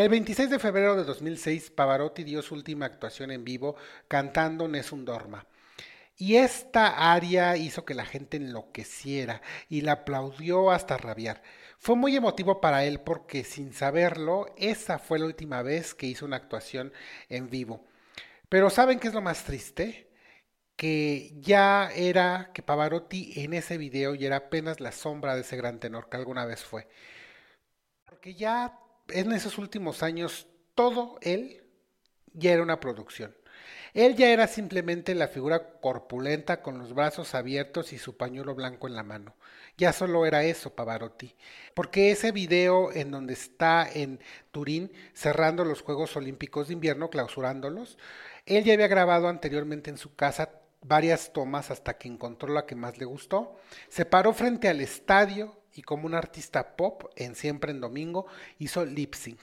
El 0.00 0.08
26 0.08 0.48
de 0.48 0.58
febrero 0.58 0.96
de 0.96 1.04
2006, 1.04 1.72
Pavarotti 1.72 2.24
dio 2.24 2.40
su 2.40 2.54
última 2.54 2.86
actuación 2.86 3.30
en 3.30 3.44
vivo 3.44 3.76
cantando 4.08 4.66
Nessun 4.66 5.04
Dorma. 5.04 5.46
Y 6.16 6.36
esta 6.36 7.12
aria 7.12 7.58
hizo 7.58 7.84
que 7.84 7.92
la 7.92 8.06
gente 8.06 8.38
enloqueciera 8.38 9.42
y 9.68 9.82
la 9.82 9.92
aplaudió 9.92 10.70
hasta 10.70 10.96
rabiar. 10.96 11.42
Fue 11.78 11.96
muy 11.96 12.16
emotivo 12.16 12.62
para 12.62 12.82
él 12.86 13.00
porque 13.00 13.44
sin 13.44 13.74
saberlo, 13.74 14.46
esa 14.56 14.98
fue 14.98 15.18
la 15.18 15.26
última 15.26 15.60
vez 15.60 15.92
que 15.92 16.06
hizo 16.06 16.24
una 16.24 16.36
actuación 16.36 16.94
en 17.28 17.50
vivo. 17.50 17.84
Pero 18.48 18.70
¿saben 18.70 19.00
qué 19.00 19.08
es 19.08 19.14
lo 19.14 19.20
más 19.20 19.44
triste? 19.44 20.08
Que 20.76 21.34
ya 21.40 21.90
era 21.94 22.52
que 22.54 22.62
Pavarotti 22.62 23.38
en 23.38 23.52
ese 23.52 23.76
video 23.76 24.14
ya 24.14 24.28
era 24.28 24.36
apenas 24.36 24.80
la 24.80 24.92
sombra 24.92 25.34
de 25.34 25.42
ese 25.42 25.58
gran 25.58 25.78
tenor 25.78 26.08
que 26.08 26.16
alguna 26.16 26.46
vez 26.46 26.64
fue. 26.64 26.88
Porque 28.06 28.34
ya 28.34 28.79
en 29.12 29.32
esos 29.32 29.58
últimos 29.58 30.02
años 30.02 30.46
todo 30.74 31.18
él 31.22 31.64
ya 32.32 32.52
era 32.52 32.62
una 32.62 32.80
producción. 32.80 33.34
Él 33.92 34.14
ya 34.14 34.28
era 34.30 34.46
simplemente 34.46 35.14
la 35.14 35.26
figura 35.26 35.80
corpulenta 35.80 36.62
con 36.62 36.78
los 36.78 36.94
brazos 36.94 37.34
abiertos 37.34 37.92
y 37.92 37.98
su 37.98 38.16
pañuelo 38.16 38.54
blanco 38.54 38.86
en 38.86 38.94
la 38.94 39.02
mano. 39.02 39.34
Ya 39.76 39.92
solo 39.92 40.26
era 40.26 40.44
eso 40.44 40.74
Pavarotti. 40.74 41.34
Porque 41.74 42.12
ese 42.12 42.30
video 42.30 42.92
en 42.92 43.10
donde 43.10 43.32
está 43.32 43.88
en 43.92 44.20
Turín 44.52 44.92
cerrando 45.12 45.64
los 45.64 45.82
Juegos 45.82 46.16
Olímpicos 46.16 46.68
de 46.68 46.74
Invierno, 46.74 47.10
clausurándolos, 47.10 47.98
él 48.46 48.64
ya 48.64 48.74
había 48.74 48.88
grabado 48.88 49.28
anteriormente 49.28 49.90
en 49.90 49.98
su 49.98 50.14
casa 50.14 50.50
varias 50.82 51.32
tomas 51.32 51.70
hasta 51.70 51.98
que 51.98 52.08
encontró 52.08 52.52
la 52.52 52.66
que 52.66 52.74
más 52.76 52.98
le 52.98 53.04
gustó. 53.04 53.56
Se 53.88 54.04
paró 54.04 54.32
frente 54.32 54.68
al 54.68 54.80
estadio 54.80 55.59
y 55.80 55.82
como 55.82 56.04
un 56.04 56.14
artista 56.14 56.76
pop 56.76 57.04
en 57.16 57.34
Siempre 57.34 57.70
en 57.70 57.80
Domingo 57.80 58.26
hizo 58.58 58.84
lip 58.84 59.14
sync. 59.14 59.40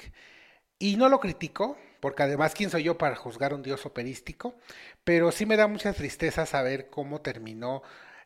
Y 0.78 0.96
no 0.96 1.10
lo 1.10 1.20
critico, 1.20 1.80
porque 2.00 2.22
además, 2.22 2.54
¿quién 2.54 2.70
soy 2.70 2.84
yo 2.84 2.96
para 2.96 3.16
juzgar 3.16 3.56
un 3.56 3.64
dios 3.64 3.88
operístico? 3.88 4.54
Pero 5.04 5.32
sí 5.32 5.48
me 5.48 5.58
da 5.58 5.66
mucha 5.66 5.94
tristeza 5.94 6.46
saber 6.46 6.92
cómo 6.92 7.22
terminó 7.22 7.82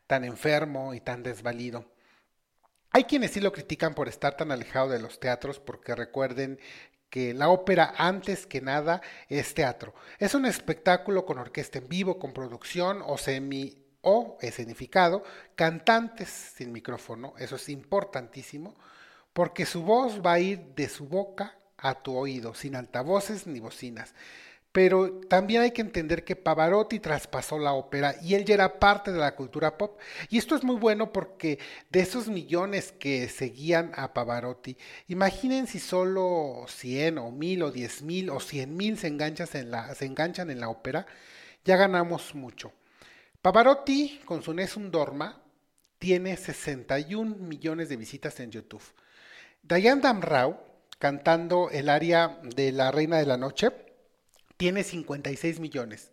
tan 0.07 0.25
enfermo 0.25 0.93
y 0.93 0.99
tan 0.99 1.23
desvalido. 1.23 1.85
Hay 2.91 3.05
quienes 3.05 3.31
sí 3.31 3.39
lo 3.39 3.53
critican 3.53 3.93
por 3.93 4.09
estar 4.09 4.35
tan 4.35 4.51
alejado 4.51 4.89
de 4.89 4.99
los 4.99 5.21
teatros, 5.21 5.61
porque 5.61 5.95
recuerden 5.95 6.59
que 7.09 7.33
la 7.33 7.47
ópera 7.47 7.93
antes 7.97 8.45
que 8.45 8.59
nada 8.59 9.01
es 9.29 9.53
teatro. 9.53 9.95
Es 10.19 10.35
un 10.35 10.45
espectáculo 10.45 11.25
con 11.25 11.37
orquesta 11.37 11.77
en 11.77 11.87
vivo, 11.87 12.19
con 12.19 12.33
producción 12.33 13.01
o 13.05 13.17
semi 13.17 13.80
o 14.01 14.37
escenificado, 14.41 15.23
cantantes 15.55 16.29
sin 16.29 16.71
micrófono, 16.71 17.33
eso 17.37 17.55
es 17.55 17.69
importantísimo, 17.69 18.75
porque 19.33 19.65
su 19.65 19.83
voz 19.83 20.21
va 20.25 20.33
a 20.33 20.39
ir 20.39 20.59
de 20.75 20.89
su 20.89 21.07
boca 21.07 21.57
a 21.77 22.01
tu 22.01 22.15
oído, 22.15 22.53
sin 22.53 22.75
altavoces 22.75 23.47
ni 23.47 23.59
bocinas. 23.59 24.13
Pero 24.71 25.19
también 25.27 25.63
hay 25.63 25.71
que 25.71 25.81
entender 25.81 26.23
que 26.23 26.37
Pavarotti 26.37 26.99
traspasó 26.99 27.59
la 27.59 27.73
ópera 27.73 28.15
y 28.21 28.35
él 28.35 28.45
ya 28.45 28.53
era 28.53 28.79
parte 28.79 29.11
de 29.11 29.19
la 29.19 29.35
cultura 29.35 29.77
pop. 29.77 29.99
Y 30.29 30.37
esto 30.37 30.55
es 30.55 30.63
muy 30.63 30.77
bueno 30.77 31.11
porque 31.11 31.59
de 31.89 31.99
esos 31.99 32.29
millones 32.29 32.93
que 32.93 33.27
seguían 33.27 33.91
a 33.95 34.13
Pavarotti, 34.13 34.77
imaginen 35.09 35.67
si 35.67 35.79
solo 35.79 36.65
100 36.69 37.17
o 37.17 37.31
1000 37.31 37.63
o 37.63 37.71
10 37.71 38.01
mil 38.03 38.29
o 38.29 38.39
100 38.39 38.77
mil 38.77 38.97
se, 38.97 39.09
se 39.09 40.05
enganchan 40.05 40.49
en 40.49 40.61
la 40.61 40.69
ópera, 40.69 41.05
ya 41.65 41.75
ganamos 41.75 42.33
mucho. 42.33 42.71
Pavarotti 43.41 44.21
con 44.23 44.43
su 44.43 44.53
Nessun 44.53 44.91
Dorma 44.91 45.41
tiene 45.97 46.37
61 46.37 47.37
millones 47.37 47.89
de 47.89 47.97
visitas 47.97 48.39
en 48.39 48.51
YouTube. 48.51 48.83
Diane 49.63 49.99
Damrau, 49.99 50.59
cantando 50.99 51.71
el 51.71 51.89
aria 51.89 52.37
de 52.43 52.71
La 52.71 52.91
Reina 52.91 53.17
de 53.17 53.25
la 53.25 53.37
Noche, 53.37 53.71
tiene 54.57 54.83
56 54.83 55.59
millones. 55.59 56.11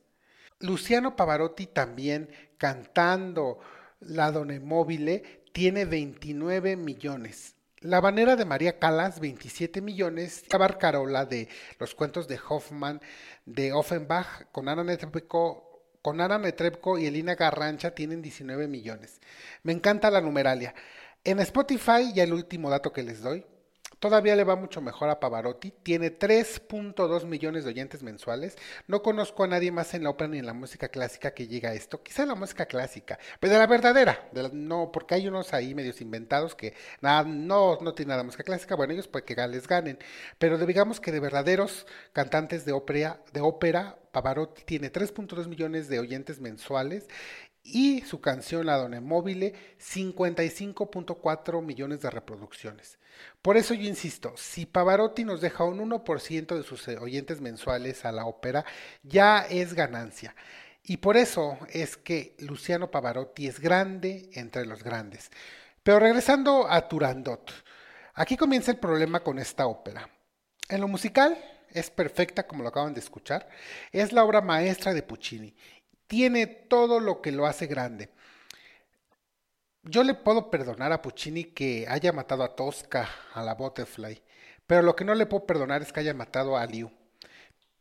Luciano 0.61 1.17
Pavarotti 1.17 1.67
también 1.67 2.31
cantando 2.57 3.59
La 4.01 4.33
Done 4.33 4.59
Mobile 4.59 5.43
tiene 5.53 5.85
29 5.85 6.77
millones. 6.77 7.57
La 7.81 8.01
Banera 8.01 8.37
de 8.37 8.47
María 8.47 8.79
Calas, 8.79 9.21
27 9.21 9.83
millones. 9.83 10.45
Carola 10.81 11.27
de 11.27 11.49
Los 11.79 11.95
Cuentos 11.95 12.27
de 12.27 12.41
Hoffman, 12.49 13.03
de 13.45 13.75
Offenbach, 13.75 14.51
con 14.51 14.71
Ana 14.71 14.83
Netrebko, 14.83 15.68
con 16.09 16.23
Ana 16.23 16.39
Netrebko 16.39 16.99
y 16.99 17.05
Elina 17.05 17.35
Garrancha 17.35 17.91
tienen 17.91 18.23
19 18.23 18.67
millones. 18.67 19.21
Me 19.63 19.75
encanta 19.75 20.11
la 20.11 20.23
numeralia. 20.23 20.75
En 21.23 21.39
Spotify, 21.41 22.15
ya 22.15 22.25
el 22.25 22.33
último 22.33 22.71
dato 22.71 22.95
que 22.95 23.03
les 23.03 23.21
doy, 23.21 23.45
Todavía 23.99 24.37
le 24.37 24.45
va 24.45 24.57
mucho 24.57 24.81
mejor 24.81 25.11
a 25.11 25.21
Pavarotti. 25.21 25.73
Tiene 25.83 26.17
3.2 26.17 27.25
millones 27.25 27.65
de 27.65 27.71
oyentes 27.71 28.03
mensuales. 28.03 28.57
No 28.87 29.03
conozco 29.03 29.45
a 29.45 29.49
nadie 29.49 29.73
más 29.73 29.95
en 29.95 30.05
la 30.05 30.11
ópera 30.11 30.29
ni 30.29 30.39
en 30.39 30.47
la 30.47 30.53
música 30.53 30.89
clásica 30.89 31.33
que 31.33 31.49
llega 31.49 31.71
a 31.71 31.75
esto. 31.75 32.03
Quizá 32.03 32.25
la 32.27 32.35
música 32.35 32.67
clásica, 32.67 33.19
pero 33.41 33.53
de 33.53 33.59
la 33.59 33.67
verdadera. 33.67 34.29
no, 34.53 34.93
porque 34.93 35.15
hay 35.17 35.29
unos 35.29 35.53
ahí 35.53 35.75
medios 35.75 36.01
inventados 36.01 36.55
que 36.55 36.75
nada, 37.01 37.25
no, 37.25 37.79
no 37.81 37.95
tienen 37.95 38.11
nada 38.11 38.23
de 38.23 38.27
música 38.27 38.45
clásica. 38.45 38.77
Bueno, 38.77 38.93
ellos 38.93 39.09
puede 39.09 39.25
que 39.25 39.35
les 39.49 39.67
ganen. 39.67 39.99
Pero 40.39 40.59
digamos 40.59 41.01
que 41.01 41.13
de 41.13 41.21
verdaderos 41.21 41.87
cantantes 42.13 42.65
de 42.65 42.73
ópera, 42.73 43.21
de 43.33 43.41
ópera 43.41 43.99
Pavarotti 44.13 44.63
tiene 44.65 44.91
3.2 44.91 45.47
millones 45.47 45.89
de 45.89 45.99
oyentes 45.99 46.41
mensuales 46.41 47.07
y 47.69 48.03
su 48.03 48.21
canción 48.21 48.67
La 48.67 48.77
Donna 48.77 49.01
Mobile 49.01 49.55
55.4 49.79 51.63
millones 51.63 52.01
de 52.01 52.11
reproducciones. 52.11 52.99
Por 53.43 53.57
eso 53.57 53.75
yo 53.75 53.87
insisto, 53.87 54.33
si 54.37 54.67
Pavarotti 54.67 55.25
nos 55.25 55.41
deja 55.41 55.65
un 55.65 55.79
1% 55.79 56.57
de 56.57 56.63
sus 56.63 56.87
eh, 56.89 56.99
oyentes 56.99 57.41
mensuales 57.41 58.05
a 58.05 58.13
la 58.13 58.27
ópera, 58.27 58.65
ya 59.03 59.47
es 59.49 59.75
ganancia. 59.75 60.35
Y 60.83 60.99
por 60.99 61.17
eso 61.17 61.59
es 61.71 61.97
que 61.97 62.35
Luciano 62.39 62.91
Pavarotti 62.91 63.47
es 63.47 63.61
grande 63.61 64.31
entre 64.33 64.65
los 64.65 64.83
grandes. 64.83 65.31
Pero 65.83 65.99
regresando 65.99 66.71
a 66.71 66.89
Turandot, 66.89 67.53
aquí 68.15 68.37
comienza 68.37 68.71
el 68.71 68.79
problema 68.79 69.21
con 69.21 69.39
esta 69.39 69.67
ópera. 69.67 70.09
En 70.69 70.81
lo 70.81 70.89
musical 70.89 71.37
es 71.71 71.91
perfecta, 71.91 72.47
como 72.47 72.63
lo 72.63 72.71
acaban 72.71 72.95
de 72.95 73.01
escuchar, 73.01 73.49
es 73.93 74.13
la 74.13 74.25
obra 74.25 74.41
maestra 74.41 74.95
de 74.95 75.03
Puccini 75.03 75.55
tiene 76.09 76.47
todo 76.47 76.99
lo 76.99 77.23
que 77.23 77.31
lo 77.31 77.47
hace 77.47 77.67
grande. 77.67 78.11
Yo 79.85 80.03
le 80.03 80.15
puedo 80.15 80.51
perdonar 80.51 80.93
a 80.93 81.01
Puccini 81.01 81.45
que 81.45 81.87
haya 81.89 82.13
matado 82.13 82.43
a 82.43 82.57
Tosca, 82.57 83.09
a 83.33 83.43
la 83.43 83.55
Butterfly, 83.55 84.21
pero 84.67 84.83
lo 84.83 84.97
que 84.97 85.05
no 85.05 85.15
le 85.15 85.27
puedo 85.27 85.47
perdonar 85.47 85.83
es 85.83 85.93
que 85.93 86.01
haya 86.01 86.15
matado 86.15 86.57
a 86.57 86.67
Liu. 86.67 86.91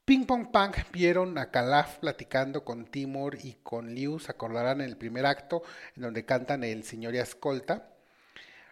Ping 0.05 0.25
Pong 0.25 0.51
Pang 0.51 0.73
vieron 0.93 1.38
a 1.38 1.51
Calaf 1.51 1.97
platicando 1.97 2.63
con 2.63 2.86
Timur 2.86 3.38
y 3.43 3.57
con 3.63 3.93
Liu, 3.93 4.19
se 4.19 4.32
acordarán 4.32 4.80
en 4.80 4.88
el 4.88 4.95
primer 4.95 5.25
acto, 5.25 5.63
en 5.95 6.03
donde 6.03 6.23
cantan 6.23 6.63
el 6.63 6.84
señor 6.86 7.15
y 7.15 7.17
escolta. 7.17 7.89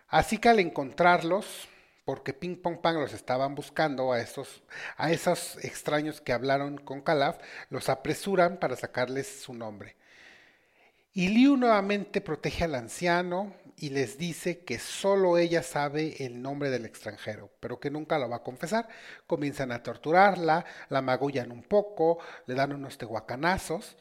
Así 0.07 0.37
que 0.37 0.47
al 0.47 0.59
encontrarlos, 0.59 1.67
porque 2.05 2.33
Ping 2.33 2.55
Pong 2.55 2.77
Pang 2.77 2.97
los 2.97 3.13
estaban 3.13 3.55
buscando 3.55 4.13
a 4.13 4.21
esos, 4.21 4.63
a 4.95 5.11
esos 5.11 5.57
extraños 5.63 6.21
que 6.21 6.33
hablaron 6.33 6.77
con 6.77 7.01
Calaf, 7.01 7.37
los 7.69 7.89
apresuran 7.89 8.57
para 8.57 8.75
sacarles 8.75 9.41
su 9.41 9.53
nombre. 9.53 9.95
Y 11.13 11.29
Liu 11.29 11.57
nuevamente 11.57 12.21
protege 12.21 12.65
al 12.65 12.75
anciano 12.75 13.55
y 13.77 13.89
les 13.89 14.17
dice 14.17 14.59
que 14.59 14.79
solo 14.79 15.37
ella 15.37 15.63
sabe 15.63 16.25
el 16.25 16.41
nombre 16.41 16.69
del 16.69 16.85
extranjero, 16.85 17.49
pero 17.59 17.79
que 17.79 17.89
nunca 17.89 18.19
lo 18.19 18.29
va 18.29 18.37
a 18.37 18.43
confesar. 18.43 18.87
Comienzan 19.25 19.71
a 19.71 19.81
torturarla, 19.81 20.65
la 20.89 21.01
magullan 21.01 21.51
un 21.51 21.63
poco, 21.63 22.19
le 22.45 22.53
dan 22.53 22.73
unos 22.73 22.97
tehuacanazos 22.97 23.97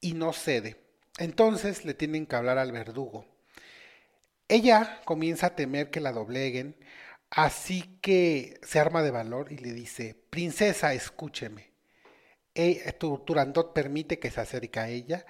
y 0.00 0.14
no 0.14 0.32
cede. 0.32 0.76
Entonces 1.18 1.84
le 1.84 1.94
tienen 1.94 2.26
que 2.26 2.36
hablar 2.36 2.58
al 2.58 2.72
verdugo. 2.72 3.26
Ella 4.48 5.00
comienza 5.04 5.48
a 5.48 5.56
temer 5.56 5.90
que 5.90 6.00
la 6.00 6.12
dobleguen, 6.12 6.76
Así 7.34 7.98
que 8.00 8.60
se 8.62 8.78
arma 8.78 9.02
de 9.02 9.10
valor 9.10 9.50
y 9.50 9.58
le 9.58 9.72
dice, 9.72 10.14
princesa, 10.30 10.94
escúcheme. 10.94 11.72
E, 12.54 12.92
Turandot 13.26 13.72
permite 13.74 14.20
que 14.20 14.30
se 14.30 14.40
acerque 14.40 14.78
a 14.78 14.88
ella 14.88 15.26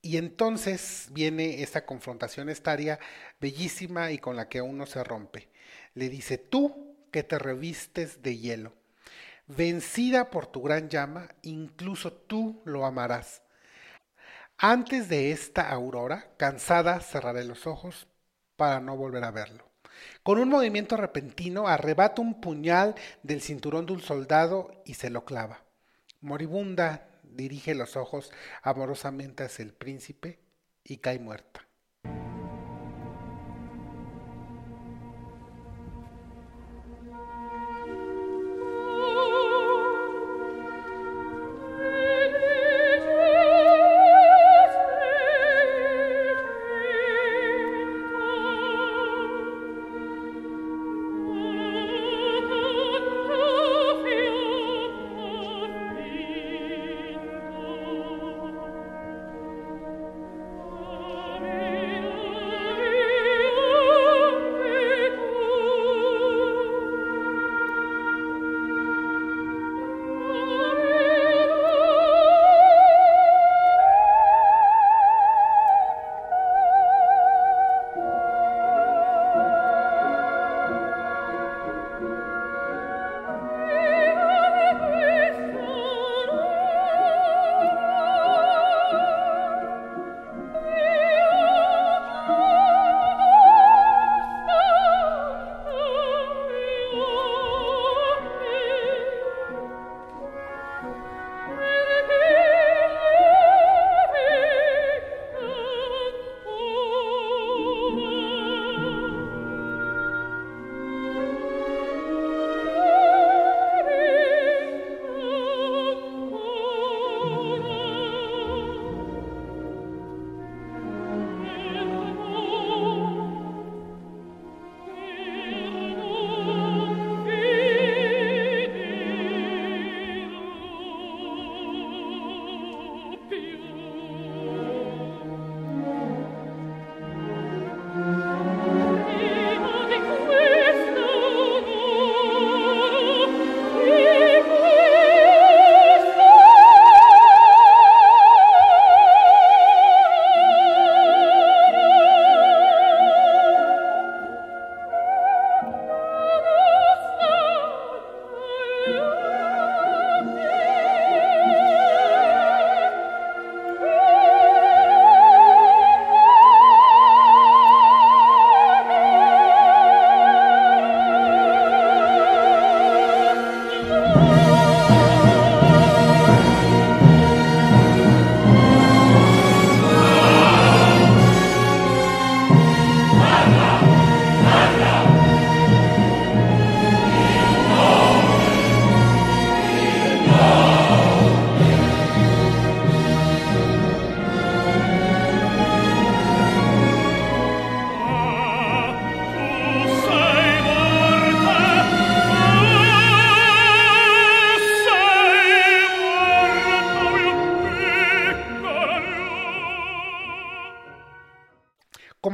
y 0.00 0.16
entonces 0.16 1.08
viene 1.12 1.62
esta 1.62 1.84
confrontación 1.84 2.48
estaria 2.48 2.98
bellísima 3.38 4.12
y 4.12 4.18
con 4.18 4.34
la 4.36 4.48
que 4.48 4.62
uno 4.62 4.86
se 4.86 5.04
rompe. 5.04 5.50
Le 5.94 6.08
dice, 6.08 6.38
tú 6.38 6.96
que 7.12 7.22
te 7.22 7.38
revistes 7.38 8.22
de 8.22 8.38
hielo, 8.38 8.72
vencida 9.46 10.30
por 10.30 10.46
tu 10.46 10.62
gran 10.62 10.88
llama, 10.88 11.28
incluso 11.42 12.14
tú 12.14 12.62
lo 12.64 12.86
amarás. 12.86 13.42
Antes 14.56 15.10
de 15.10 15.32
esta 15.32 15.68
aurora, 15.70 16.32
cansada, 16.38 17.00
cerraré 17.00 17.44
los 17.44 17.66
ojos 17.66 18.08
para 18.56 18.80
no 18.80 18.96
volver 18.96 19.24
a 19.24 19.30
verlo. 19.30 19.71
Con 20.22 20.38
un 20.38 20.48
movimiento 20.48 20.96
repentino 20.96 21.68
arrebata 21.68 22.22
un 22.22 22.40
puñal 22.40 22.94
del 23.22 23.40
cinturón 23.40 23.86
de 23.86 23.94
un 23.94 24.00
soldado 24.00 24.82
y 24.84 24.94
se 24.94 25.10
lo 25.10 25.24
clava. 25.24 25.64
Moribunda 26.20 27.08
dirige 27.22 27.74
los 27.74 27.96
ojos 27.96 28.30
amorosamente 28.62 29.44
hacia 29.44 29.64
el 29.64 29.72
príncipe 29.72 30.38
y 30.84 30.98
cae 30.98 31.18
muerta. 31.18 31.66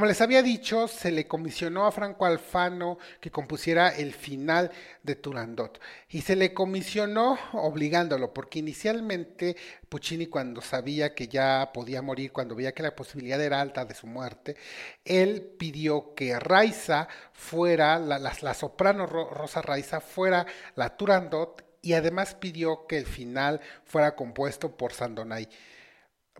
Les 0.09 0.21
había 0.21 0.41
dicho, 0.41 0.87
se 0.87 1.11
le 1.11 1.27
comisionó 1.27 1.85
a 1.85 1.91
Franco 1.91 2.25
Alfano 2.25 2.97
que 3.21 3.29
compusiera 3.29 3.89
el 3.89 4.13
final 4.13 4.71
de 5.03 5.15
Turandot. 5.15 5.79
Y 6.09 6.21
se 6.21 6.35
le 6.35 6.51
comisionó 6.51 7.37
obligándolo, 7.53 8.33
porque 8.33 8.57
inicialmente 8.57 9.55
Puccini 9.87 10.25
cuando 10.25 10.61
sabía 10.61 11.13
que 11.13 11.27
ya 11.27 11.69
podía 11.71 12.01
morir, 12.01 12.31
cuando 12.31 12.55
veía 12.55 12.73
que 12.73 12.81
la 12.81 12.95
posibilidad 12.95 13.39
era 13.39 13.61
alta 13.61 13.85
de 13.85 13.93
su 13.93 14.07
muerte, 14.07 14.57
él 15.05 15.43
pidió 15.59 16.15
que 16.15 16.39
Raiza 16.39 17.07
fuera, 17.31 17.99
la, 17.99 18.17
la 18.17 18.53
soprano 18.55 19.05
Rosa 19.05 19.61
Raiza 19.61 20.01
fuera 20.01 20.47
la 20.75 20.97
Turandot 20.97 21.63
y 21.83 21.93
además 21.93 22.33
pidió 22.33 22.87
que 22.87 22.97
el 22.97 23.05
final 23.05 23.61
fuera 23.85 24.15
compuesto 24.15 24.75
por 24.75 24.91
Sandonay. 24.91 25.47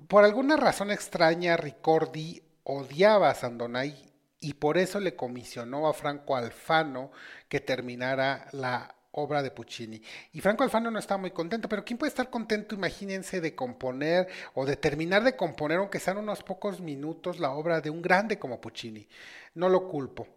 Por 0.08 0.26
alguna 0.26 0.58
razón 0.58 0.90
extraña, 0.90 1.56
Ricordi 1.56 2.42
odiaba 2.64 3.30
a 3.30 3.36
Sandonay 3.36 3.96
y 4.40 4.54
por 4.54 4.78
eso 4.78 5.00
le 5.00 5.16
comisionó 5.16 5.88
a 5.88 5.94
Franco 5.94 6.36
Alfano 6.36 7.12
que 7.48 7.60
terminara 7.60 8.48
la 8.52 8.96
obra 9.12 9.42
de 9.42 9.52
Puccini. 9.52 10.02
Y 10.34 10.42
Franco 10.42 10.64
Alfano 10.64 10.92
no 10.92 11.00
estaba 11.00 11.20
muy 11.20 11.32
contento, 11.32 11.68
pero 11.68 11.84
¿quién 11.84 11.98
puede 11.98 12.10
estar 12.10 12.30
contento, 12.30 12.76
imagínense, 12.76 13.42
de 13.42 13.56
componer 13.56 14.28
o 14.54 14.66
de 14.66 14.78
terminar 14.78 15.24
de 15.24 15.36
componer, 15.36 15.80
aunque 15.80 16.00
sean 16.00 16.18
unos 16.18 16.44
pocos 16.44 16.80
minutos, 16.80 17.40
la 17.40 17.52
obra 17.52 17.82
de 17.82 17.90
un 17.90 18.02
grande 18.02 18.40
como 18.40 18.62
Puccini? 18.62 19.08
No 19.56 19.70
lo 19.70 19.88
culpo. 19.88 20.28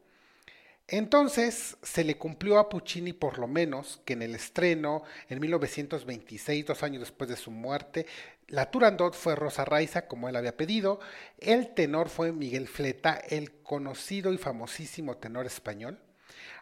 Entonces 0.88 1.76
se 1.82 2.04
le 2.04 2.18
cumplió 2.18 2.58
a 2.58 2.68
Puccini 2.68 3.12
por 3.12 3.38
lo 3.38 3.46
menos 3.46 4.00
que 4.04 4.14
en 4.14 4.22
el 4.22 4.34
estreno, 4.34 5.04
en 5.28 5.40
1926, 5.40 6.66
dos 6.66 6.82
años 6.82 7.00
después 7.00 7.30
de 7.30 7.36
su 7.36 7.50
muerte, 7.50 8.06
la 8.52 8.70
Turandot 8.70 9.14
fue 9.14 9.34
Rosa 9.34 9.64
Raiza, 9.64 10.06
como 10.06 10.28
él 10.28 10.36
había 10.36 10.58
pedido, 10.58 11.00
el 11.38 11.72
tenor 11.72 12.10
fue 12.10 12.32
Miguel 12.32 12.68
Fleta, 12.68 13.14
el 13.14 13.62
conocido 13.62 14.30
y 14.30 14.36
famosísimo 14.36 15.16
tenor 15.16 15.46
español. 15.46 15.98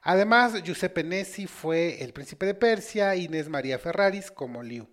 Además, 0.03 0.63
Giuseppe 0.63 1.03
Nessi 1.03 1.49
fue 1.49 2.01
el 2.05 2.13
príncipe 2.13 2.47
de 2.47 2.55
Persia, 2.55 3.17
Inés 3.17 3.49
María 3.49 3.77
Ferraris 3.77 4.31
como 4.31 4.63
Liu. 4.63 4.89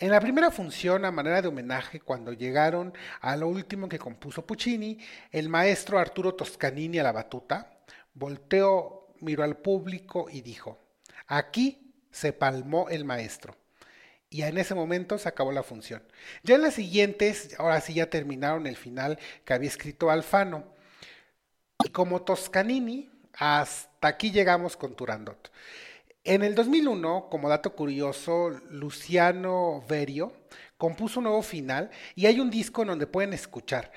En 0.00 0.10
la 0.10 0.18
primera 0.18 0.50
función, 0.50 1.04
a 1.04 1.12
manera 1.12 1.40
de 1.40 1.46
homenaje, 1.46 2.00
cuando 2.00 2.32
llegaron 2.32 2.92
a 3.20 3.36
lo 3.36 3.46
último 3.46 3.88
que 3.88 4.00
compuso 4.00 4.44
Puccini, 4.44 4.98
el 5.30 5.48
maestro 5.48 5.96
Arturo 5.96 6.34
Toscanini 6.34 6.98
a 6.98 7.04
la 7.04 7.12
batuta, 7.12 7.70
Volteó, 8.14 9.14
miró 9.20 9.44
al 9.44 9.58
público 9.58 10.26
y 10.28 10.40
dijo, 10.40 10.80
aquí 11.28 11.94
se 12.10 12.32
palmó 12.32 12.88
el 12.88 13.04
maestro. 13.04 13.56
Y 14.28 14.42
en 14.42 14.58
ese 14.58 14.74
momento 14.74 15.18
se 15.18 15.28
acabó 15.28 15.52
la 15.52 15.62
función. 15.62 16.02
Ya 16.42 16.56
en 16.56 16.62
las 16.62 16.74
siguientes, 16.74 17.54
ahora 17.58 17.80
sí 17.80 17.94
ya 17.94 18.10
terminaron 18.10 18.66
el 18.66 18.76
final 18.76 19.18
que 19.44 19.54
había 19.54 19.68
escrito 19.68 20.10
Alfano. 20.10 20.64
Y 21.84 21.90
como 21.90 22.22
Toscanini, 22.22 23.10
hasta 23.34 24.08
aquí 24.08 24.30
llegamos 24.32 24.76
con 24.76 24.96
Turandot. 24.96 25.52
En 26.24 26.42
el 26.42 26.56
2001, 26.56 27.28
como 27.30 27.48
dato 27.48 27.74
curioso, 27.76 28.50
Luciano 28.70 29.84
Berio 29.88 30.32
compuso 30.76 31.20
un 31.20 31.24
nuevo 31.24 31.42
final 31.42 31.90
y 32.14 32.26
hay 32.26 32.40
un 32.40 32.50
disco 32.50 32.82
en 32.82 32.88
donde 32.88 33.06
pueden 33.06 33.32
escuchar. 33.32 33.92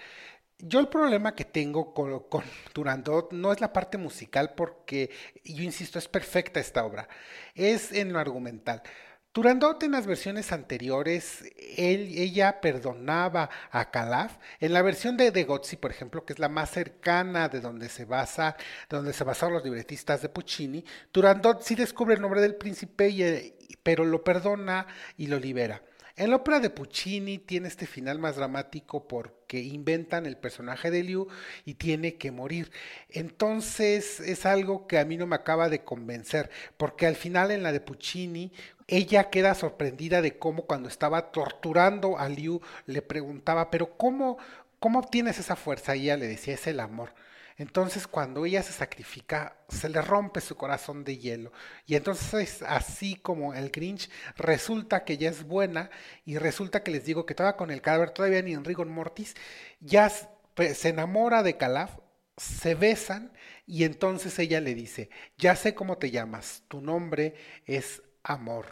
Yo 0.59 0.79
el 0.79 0.89
problema 0.89 1.33
que 1.33 1.45
tengo 1.45 1.93
con, 1.93 2.43
Turandot 2.73 3.31
no 3.31 3.53
es 3.53 3.61
la 3.61 3.71
parte 3.71 3.97
musical 3.97 4.53
porque, 4.55 5.09
yo 5.43 5.63
insisto, 5.63 5.97
es 5.97 6.07
perfecta 6.07 6.59
esta 6.59 6.83
obra, 6.85 7.07
es 7.55 7.91
en 7.93 8.11
lo 8.11 8.19
argumental. 8.19 8.83
Turandot 9.31 9.83
en 9.83 9.91
las 9.91 10.07
versiones 10.07 10.51
anteriores, 10.51 11.43
él, 11.77 12.13
ella 12.17 12.61
perdonaba 12.61 13.51
a 13.69 13.91
Calaf. 13.91 14.37
En 14.59 14.73
la 14.73 14.81
versión 14.81 15.17
de, 15.17 15.29
de 15.29 15.43
Gozzi, 15.43 15.77
por 15.77 15.91
ejemplo, 15.91 16.25
que 16.25 16.33
es 16.33 16.39
la 16.39 16.49
más 16.49 16.71
cercana 16.71 17.47
de 17.47 17.61
donde 17.61 17.89
se 17.89 18.05
basa, 18.05 18.57
de 18.89 18.97
donde 18.97 19.13
se 19.13 19.23
basaron 19.23 19.53
los 19.53 19.63
libretistas 19.63 20.23
de 20.23 20.29
Puccini, 20.29 20.83
Turandot 21.11 21.61
sí 21.61 21.75
descubre 21.75 22.15
el 22.15 22.21
nombre 22.21 22.41
del 22.41 22.55
príncipe, 22.55 23.09
y, 23.09 23.77
pero 23.83 24.03
lo 24.03 24.23
perdona 24.23 24.87
y 25.15 25.27
lo 25.27 25.39
libera. 25.39 25.83
En 26.15 26.31
la 26.31 26.37
ópera 26.37 26.59
de 26.59 26.71
Puccini 26.71 27.37
tiene 27.37 27.69
este 27.69 27.85
final 27.85 28.19
más 28.19 28.35
dramático 28.35 29.07
porque 29.07 29.59
inventan 29.61 30.25
el 30.25 30.35
personaje 30.35 30.91
de 30.91 31.03
Liu 31.03 31.27
y 31.63 31.75
tiene 31.75 32.15
que 32.15 32.31
morir. 32.31 32.71
Entonces 33.09 34.19
es 34.19 34.45
algo 34.45 34.85
que 34.85 34.99
a 34.99 35.05
mí 35.05 35.15
no 35.15 35.27
me 35.27 35.37
acaba 35.37 35.69
de 35.69 35.85
convencer, 35.85 36.49
porque 36.75 37.07
al 37.07 37.15
final 37.15 37.51
en 37.51 37.63
la 37.63 37.71
de 37.71 37.79
Puccini 37.79 38.51
ella 38.89 39.29
queda 39.29 39.55
sorprendida 39.55 40.21
de 40.21 40.37
cómo 40.37 40.63
cuando 40.63 40.89
estaba 40.89 41.31
torturando 41.31 42.17
a 42.17 42.27
Liu 42.27 42.61
le 42.85 43.01
preguntaba, 43.01 43.69
pero 43.71 43.97
¿cómo, 43.97 44.37
cómo 44.79 44.99
obtienes 44.99 45.39
esa 45.39 45.55
fuerza? 45.55 45.95
Y 45.95 46.03
ella 46.03 46.17
le 46.17 46.27
decía, 46.27 46.55
es 46.55 46.67
el 46.67 46.79
amor. 46.79 47.13
Entonces 47.57 48.07
cuando 48.07 48.45
ella 48.45 48.63
se 48.63 48.71
sacrifica, 48.71 49.57
se 49.67 49.89
le 49.89 50.01
rompe 50.01 50.39
su 50.39 50.55
corazón 50.55 51.03
de 51.03 51.17
hielo. 51.17 51.51
Y 51.85 51.95
entonces 51.95 52.63
así 52.63 53.15
como 53.15 53.53
el 53.53 53.69
Grinch 53.69 54.09
resulta 54.37 55.03
que 55.03 55.17
ya 55.17 55.29
es 55.29 55.43
buena 55.43 55.89
y 56.25 56.37
resulta 56.37 56.83
que 56.83 56.91
les 56.91 57.03
digo 57.05 57.25
que 57.25 57.33
estaba 57.33 57.57
con 57.57 57.69
el 57.69 57.81
cadáver 57.81 58.11
todavía 58.11 58.41
ni 58.41 58.53
en 58.53 58.63
rigor 58.63 58.87
mortis, 58.87 59.35
ya 59.81 60.09
se 60.09 60.89
enamora 60.89 61.43
de 61.43 61.57
Calaf, 61.57 61.97
se 62.37 62.75
besan 62.75 63.33
y 63.67 63.83
entonces 63.83 64.39
ella 64.39 64.61
le 64.61 64.73
dice, 64.73 65.09
ya 65.37 65.55
sé 65.57 65.75
cómo 65.75 65.97
te 65.97 66.11
llamas, 66.11 66.63
tu 66.69 66.79
nombre 66.79 67.35
es 67.65 68.01
amor. 68.29 68.65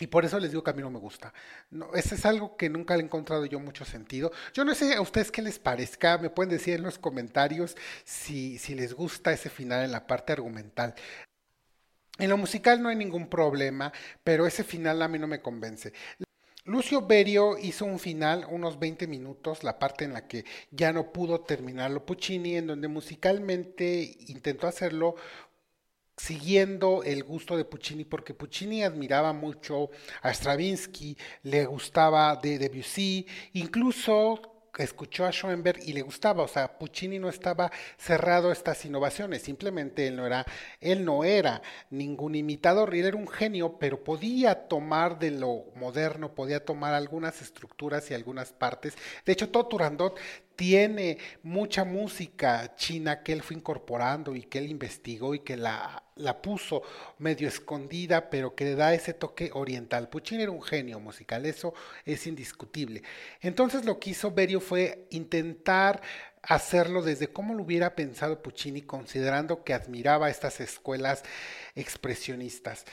Y 0.00 0.06
por 0.06 0.24
eso 0.24 0.38
les 0.38 0.50
digo 0.50 0.62
que 0.62 0.70
a 0.70 0.74
mí 0.74 0.82
no 0.82 0.90
me 0.90 0.98
gusta. 0.98 1.32
No, 1.70 1.92
ese 1.94 2.14
es 2.14 2.24
algo 2.24 2.56
que 2.56 2.68
nunca 2.68 2.96
le 2.96 3.02
he 3.02 3.06
encontrado 3.06 3.44
yo 3.46 3.58
mucho 3.58 3.84
sentido. 3.84 4.30
Yo 4.54 4.64
no 4.64 4.74
sé 4.74 4.94
a 4.94 5.00
ustedes 5.00 5.32
qué 5.32 5.42
les 5.42 5.58
parezca, 5.58 6.18
me 6.18 6.30
pueden 6.30 6.50
decir 6.50 6.74
en 6.74 6.82
los 6.82 6.98
comentarios 6.98 7.76
si, 8.04 8.58
si 8.58 8.74
les 8.74 8.94
gusta 8.94 9.32
ese 9.32 9.50
final 9.50 9.84
en 9.84 9.90
la 9.90 10.06
parte 10.06 10.32
argumental. 10.32 10.94
En 12.18 12.30
lo 12.30 12.36
musical 12.36 12.80
no 12.80 12.88
hay 12.88 12.96
ningún 12.96 13.28
problema, 13.28 13.92
pero 14.22 14.46
ese 14.46 14.62
final 14.62 15.02
a 15.02 15.08
mí 15.08 15.18
no 15.18 15.26
me 15.26 15.40
convence. 15.40 15.92
Lucio 16.68 17.06
Berio 17.06 17.56
hizo 17.56 17.86
un 17.86 17.98
final, 17.98 18.46
unos 18.50 18.78
20 18.78 19.06
minutos, 19.06 19.64
la 19.64 19.78
parte 19.78 20.04
en 20.04 20.12
la 20.12 20.28
que 20.28 20.44
ya 20.70 20.92
no 20.92 21.12
pudo 21.12 21.40
terminarlo 21.40 22.04
Puccini, 22.04 22.56
en 22.56 22.66
donde 22.66 22.88
musicalmente 22.88 24.16
intentó 24.26 24.66
hacerlo 24.66 25.14
siguiendo 26.18 27.02
el 27.04 27.22
gusto 27.24 27.56
de 27.56 27.64
Puccini, 27.64 28.04
porque 28.04 28.34
Puccini 28.34 28.82
admiraba 28.82 29.32
mucho 29.32 29.90
a 30.20 30.34
Stravinsky, 30.34 31.16
le 31.44 31.64
gustaba 31.64 32.36
de 32.36 32.58
Debussy, 32.58 33.26
incluso 33.54 34.58
escuchó 34.76 35.24
a 35.24 35.32
Schoenberg 35.32 35.80
y 35.84 35.92
le 35.92 36.02
gustaba, 36.02 36.44
o 36.44 36.48
sea, 36.48 36.78
Puccini 36.78 37.18
no 37.18 37.28
estaba 37.28 37.70
cerrado 37.96 38.50
a 38.50 38.52
estas 38.52 38.84
innovaciones, 38.84 39.42
simplemente 39.42 40.06
él 40.06 40.16
no 40.16 40.26
era, 40.26 40.44
él 40.80 41.04
no 41.04 41.24
era 41.24 41.62
ningún 41.90 42.34
imitador, 42.34 42.94
él 42.94 43.06
era 43.06 43.16
un 43.16 43.28
genio, 43.28 43.78
pero 43.78 44.02
podía 44.02 44.68
tomar 44.68 45.18
de 45.18 45.32
lo 45.32 45.64
moderno, 45.74 46.34
podía 46.34 46.64
tomar 46.64 46.94
algunas 46.94 47.42
estructuras 47.42 48.10
y 48.10 48.14
algunas 48.14 48.52
partes. 48.52 48.96
De 49.24 49.32
hecho, 49.32 49.48
todo 49.50 49.66
Turandot 49.66 50.18
tiene 50.58 51.18
mucha 51.44 51.84
música 51.84 52.74
china 52.74 53.22
que 53.22 53.32
él 53.32 53.42
fue 53.44 53.54
incorporando 53.54 54.34
y 54.34 54.42
que 54.42 54.58
él 54.58 54.68
investigó 54.68 55.32
y 55.36 55.38
que 55.38 55.56
la, 55.56 56.02
la 56.16 56.42
puso 56.42 56.82
medio 57.18 57.46
escondida, 57.46 58.28
pero 58.28 58.56
que 58.56 58.64
le 58.64 58.74
da 58.74 58.92
ese 58.92 59.14
toque 59.14 59.52
oriental. 59.54 60.08
Puccini 60.08 60.42
era 60.42 60.50
un 60.50 60.60
genio 60.60 60.98
musical, 60.98 61.46
eso 61.46 61.74
es 62.04 62.26
indiscutible. 62.26 63.04
Entonces 63.40 63.84
lo 63.84 64.00
que 64.00 64.10
hizo 64.10 64.32
Berio 64.32 64.60
fue 64.60 65.06
intentar 65.10 66.02
hacerlo 66.42 67.02
desde 67.02 67.28
cómo 67.28 67.54
lo 67.54 67.62
hubiera 67.62 67.94
pensado 67.94 68.42
Puccini, 68.42 68.82
considerando 68.82 69.62
que 69.62 69.74
admiraba 69.74 70.28
estas 70.28 70.58
escuelas 70.58 71.22
expresionistas. 71.76 72.84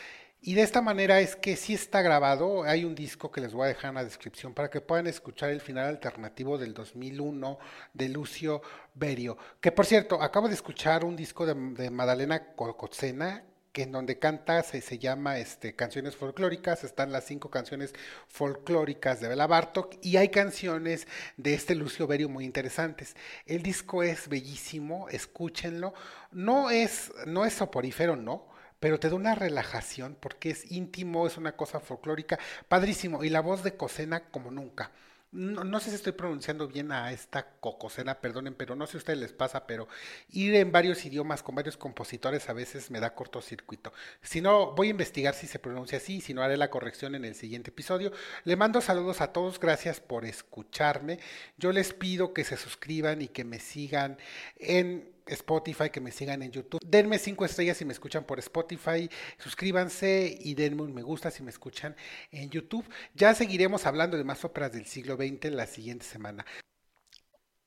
Y 0.47 0.53
de 0.53 0.61
esta 0.61 0.79
manera 0.79 1.21
es 1.21 1.35
que 1.35 1.55
sí 1.55 1.73
está 1.73 2.03
grabado, 2.03 2.65
hay 2.65 2.85
un 2.85 2.93
disco 2.93 3.31
que 3.31 3.41
les 3.41 3.51
voy 3.51 3.65
a 3.65 3.69
dejar 3.69 3.89
en 3.89 3.95
la 3.95 4.03
descripción 4.03 4.53
para 4.53 4.69
que 4.69 4.79
puedan 4.79 5.07
escuchar 5.07 5.49
el 5.49 5.59
final 5.59 5.87
alternativo 5.87 6.59
del 6.59 6.75
2001 6.75 7.57
de 7.95 8.09
Lucio 8.09 8.61
Berio, 8.93 9.39
que 9.59 9.71
por 9.71 9.87
cierto, 9.87 10.21
acabo 10.21 10.47
de 10.47 10.53
escuchar 10.53 11.03
un 11.03 11.15
disco 11.15 11.47
de, 11.47 11.55
de 11.55 11.89
Madalena 11.89 12.53
Cocotzena, 12.53 13.43
que 13.73 13.81
en 13.81 13.91
donde 13.91 14.19
canta 14.19 14.61
se, 14.61 14.81
se, 14.81 14.99
llama 14.99 15.39
este, 15.39 15.75
Canciones 15.75 16.15
Folclóricas, 16.15 16.83
están 16.83 17.11
las 17.11 17.23
cinco 17.23 17.49
canciones 17.49 17.95
folclóricas 18.27 19.21
de 19.21 19.29
Bela 19.29 19.47
Bartok 19.47 19.95
y 20.03 20.17
hay 20.17 20.29
canciones 20.29 21.07
de 21.37 21.55
este 21.55 21.73
Lucio 21.73 22.05
Berio 22.05 22.29
muy 22.29 22.45
interesantes. 22.45 23.15
El 23.47 23.63
disco 23.63 24.03
es 24.03 24.27
bellísimo, 24.27 25.09
escúchenlo, 25.09 25.95
no 26.31 26.69
es, 26.69 27.11
no 27.25 27.45
es 27.45 27.53
soporífero, 27.53 28.15
no, 28.15 28.53
pero 28.79 28.99
te 28.99 29.09
da 29.09 29.15
una 29.15 29.35
relajación 29.35 30.17
porque 30.19 30.49
es 30.51 30.71
íntimo, 30.71 31.27
es 31.27 31.37
una 31.37 31.53
cosa 31.53 31.79
folclórica, 31.79 32.39
padrísimo, 32.67 33.23
y 33.23 33.29
la 33.29 33.41
voz 33.41 33.63
de 33.63 33.75
Cosena 33.75 34.29
como 34.29 34.51
nunca. 34.51 34.91
no, 35.31 35.79
sé 35.81 35.89
si 35.89 35.95
estoy 35.97 36.13
pronunciando 36.13 36.67
bien 36.67 36.93
a 36.93 37.11
esta 37.11 37.45
cocosena, 37.59 38.21
perdonen, 38.21 38.53
pero 38.53 38.73
no 38.75 38.85
sé 38.85 38.91
si 38.91 38.97
a 38.97 38.99
ustedes 38.99 39.19
les 39.19 39.33
pasa, 39.33 39.67
pero 39.67 39.89
ir 40.29 40.55
en 40.55 40.71
varios 40.71 41.03
idiomas 41.05 41.43
con 41.43 41.55
varios 41.55 41.75
compositores 41.75 42.47
a 42.47 42.53
veces 42.53 42.89
me 42.89 43.01
da 43.01 43.15
cortocircuito. 43.15 43.91
Si 44.21 44.39
no, 44.39 44.71
voy 44.71 44.87
a 44.87 44.91
investigar 44.91 45.33
si 45.33 45.47
se 45.47 45.59
pronuncia 45.59 45.97
así, 45.97 46.21
si 46.21 46.33
no 46.33 46.41
haré 46.41 46.55
la 46.55 46.69
corrección 46.69 47.15
en 47.15 47.25
el 47.25 47.35
siguiente 47.35 47.71
episodio. 47.71 48.13
Le 48.45 48.55
mando 48.55 48.79
saludos 48.79 49.19
a 49.19 49.33
todos, 49.33 49.59
gracias 49.59 49.99
por 49.99 50.23
escucharme. 50.25 51.19
Yo 51.57 51.73
les 51.73 51.93
pido 51.93 52.33
que 52.33 52.45
se 52.45 52.55
suscriban 52.55 53.21
y 53.21 53.27
que 53.27 53.43
me 53.43 53.59
sigan 53.59 54.17
en 54.57 55.14
Spotify, 55.25 55.89
que 55.89 56.01
me 56.01 56.11
sigan 56.11 56.41
en 56.41 56.51
YouTube. 56.51 56.79
Denme 56.85 57.19
cinco 57.19 57.45
estrellas 57.45 57.77
si 57.77 57.85
me 57.85 57.93
escuchan 57.93 58.23
por 58.23 58.39
Spotify, 58.39 59.09
suscríbanse 59.37 60.37
y 60.39 60.53
denme 60.53 60.83
un 60.83 60.93
me 60.93 61.01
gusta 61.01 61.31
si 61.31 61.43
me 61.43 61.51
escuchan 61.51 61.95
en 62.31 62.49
YouTube. 62.49 62.85
Ya 63.13 63.33
seguiremos 63.33 63.85
hablando 63.85 64.17
de 64.17 64.23
más 64.23 64.43
óperas 64.45 64.71
del 64.71 64.85
siglo 64.85 65.15
XX 65.15 65.51
la 65.51 65.67
siguiente 65.67 66.05
semana. 66.05 66.45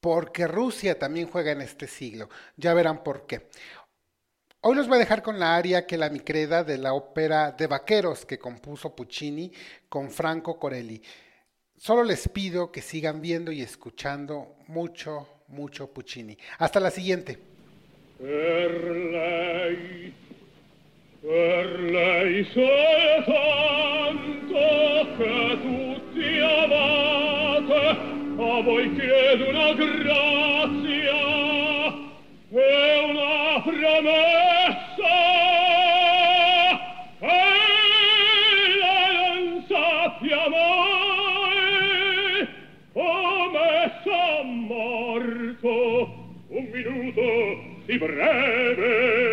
Porque 0.01 0.47
Rusia 0.47 0.99
también 0.99 1.29
juega 1.29 1.53
en 1.53 1.61
este 1.61 1.89
siglo. 1.89 2.29
Ya 2.57 2.75
verán 2.75 3.03
por 3.03 3.27
qué. 3.27 3.49
Hoy 4.61 4.75
los 4.75 4.89
voy 4.89 4.97
a 4.97 5.01
dejar 5.01 5.23
con 5.23 5.39
la 5.39 5.55
aria 5.55 5.87
que 5.87 5.97
la 5.97 6.11
micreda 6.11 6.65
de 6.65 6.79
la 6.79 6.93
ópera 6.93 7.53
de 7.53 7.69
vaqueros 7.69 8.27
que 8.27 8.39
compuso 8.39 8.95
Puccini 8.95 9.53
con 9.89 10.11
Franco 10.11 10.59
Corelli. 10.59 11.01
Solo 11.77 12.03
les 12.03 12.29
pido 12.29 12.73
que 12.73 12.83
sigan 12.83 13.21
viendo 13.21 13.53
y 13.53 13.63
escuchando 13.63 14.57
mucho, 14.67 15.29
mucho 15.49 15.86
Puccini. 15.88 16.36
Hasta 16.59 16.80
la 16.80 16.90
siguiente. 16.90 17.38
A 28.40 28.61
voi 28.62 28.92
chiedo 28.94 29.49
una 29.51 29.72
grazia 29.74 31.18
e 32.51 33.01
una. 33.05 34.47
si 47.87 47.99
breve. 47.99 49.28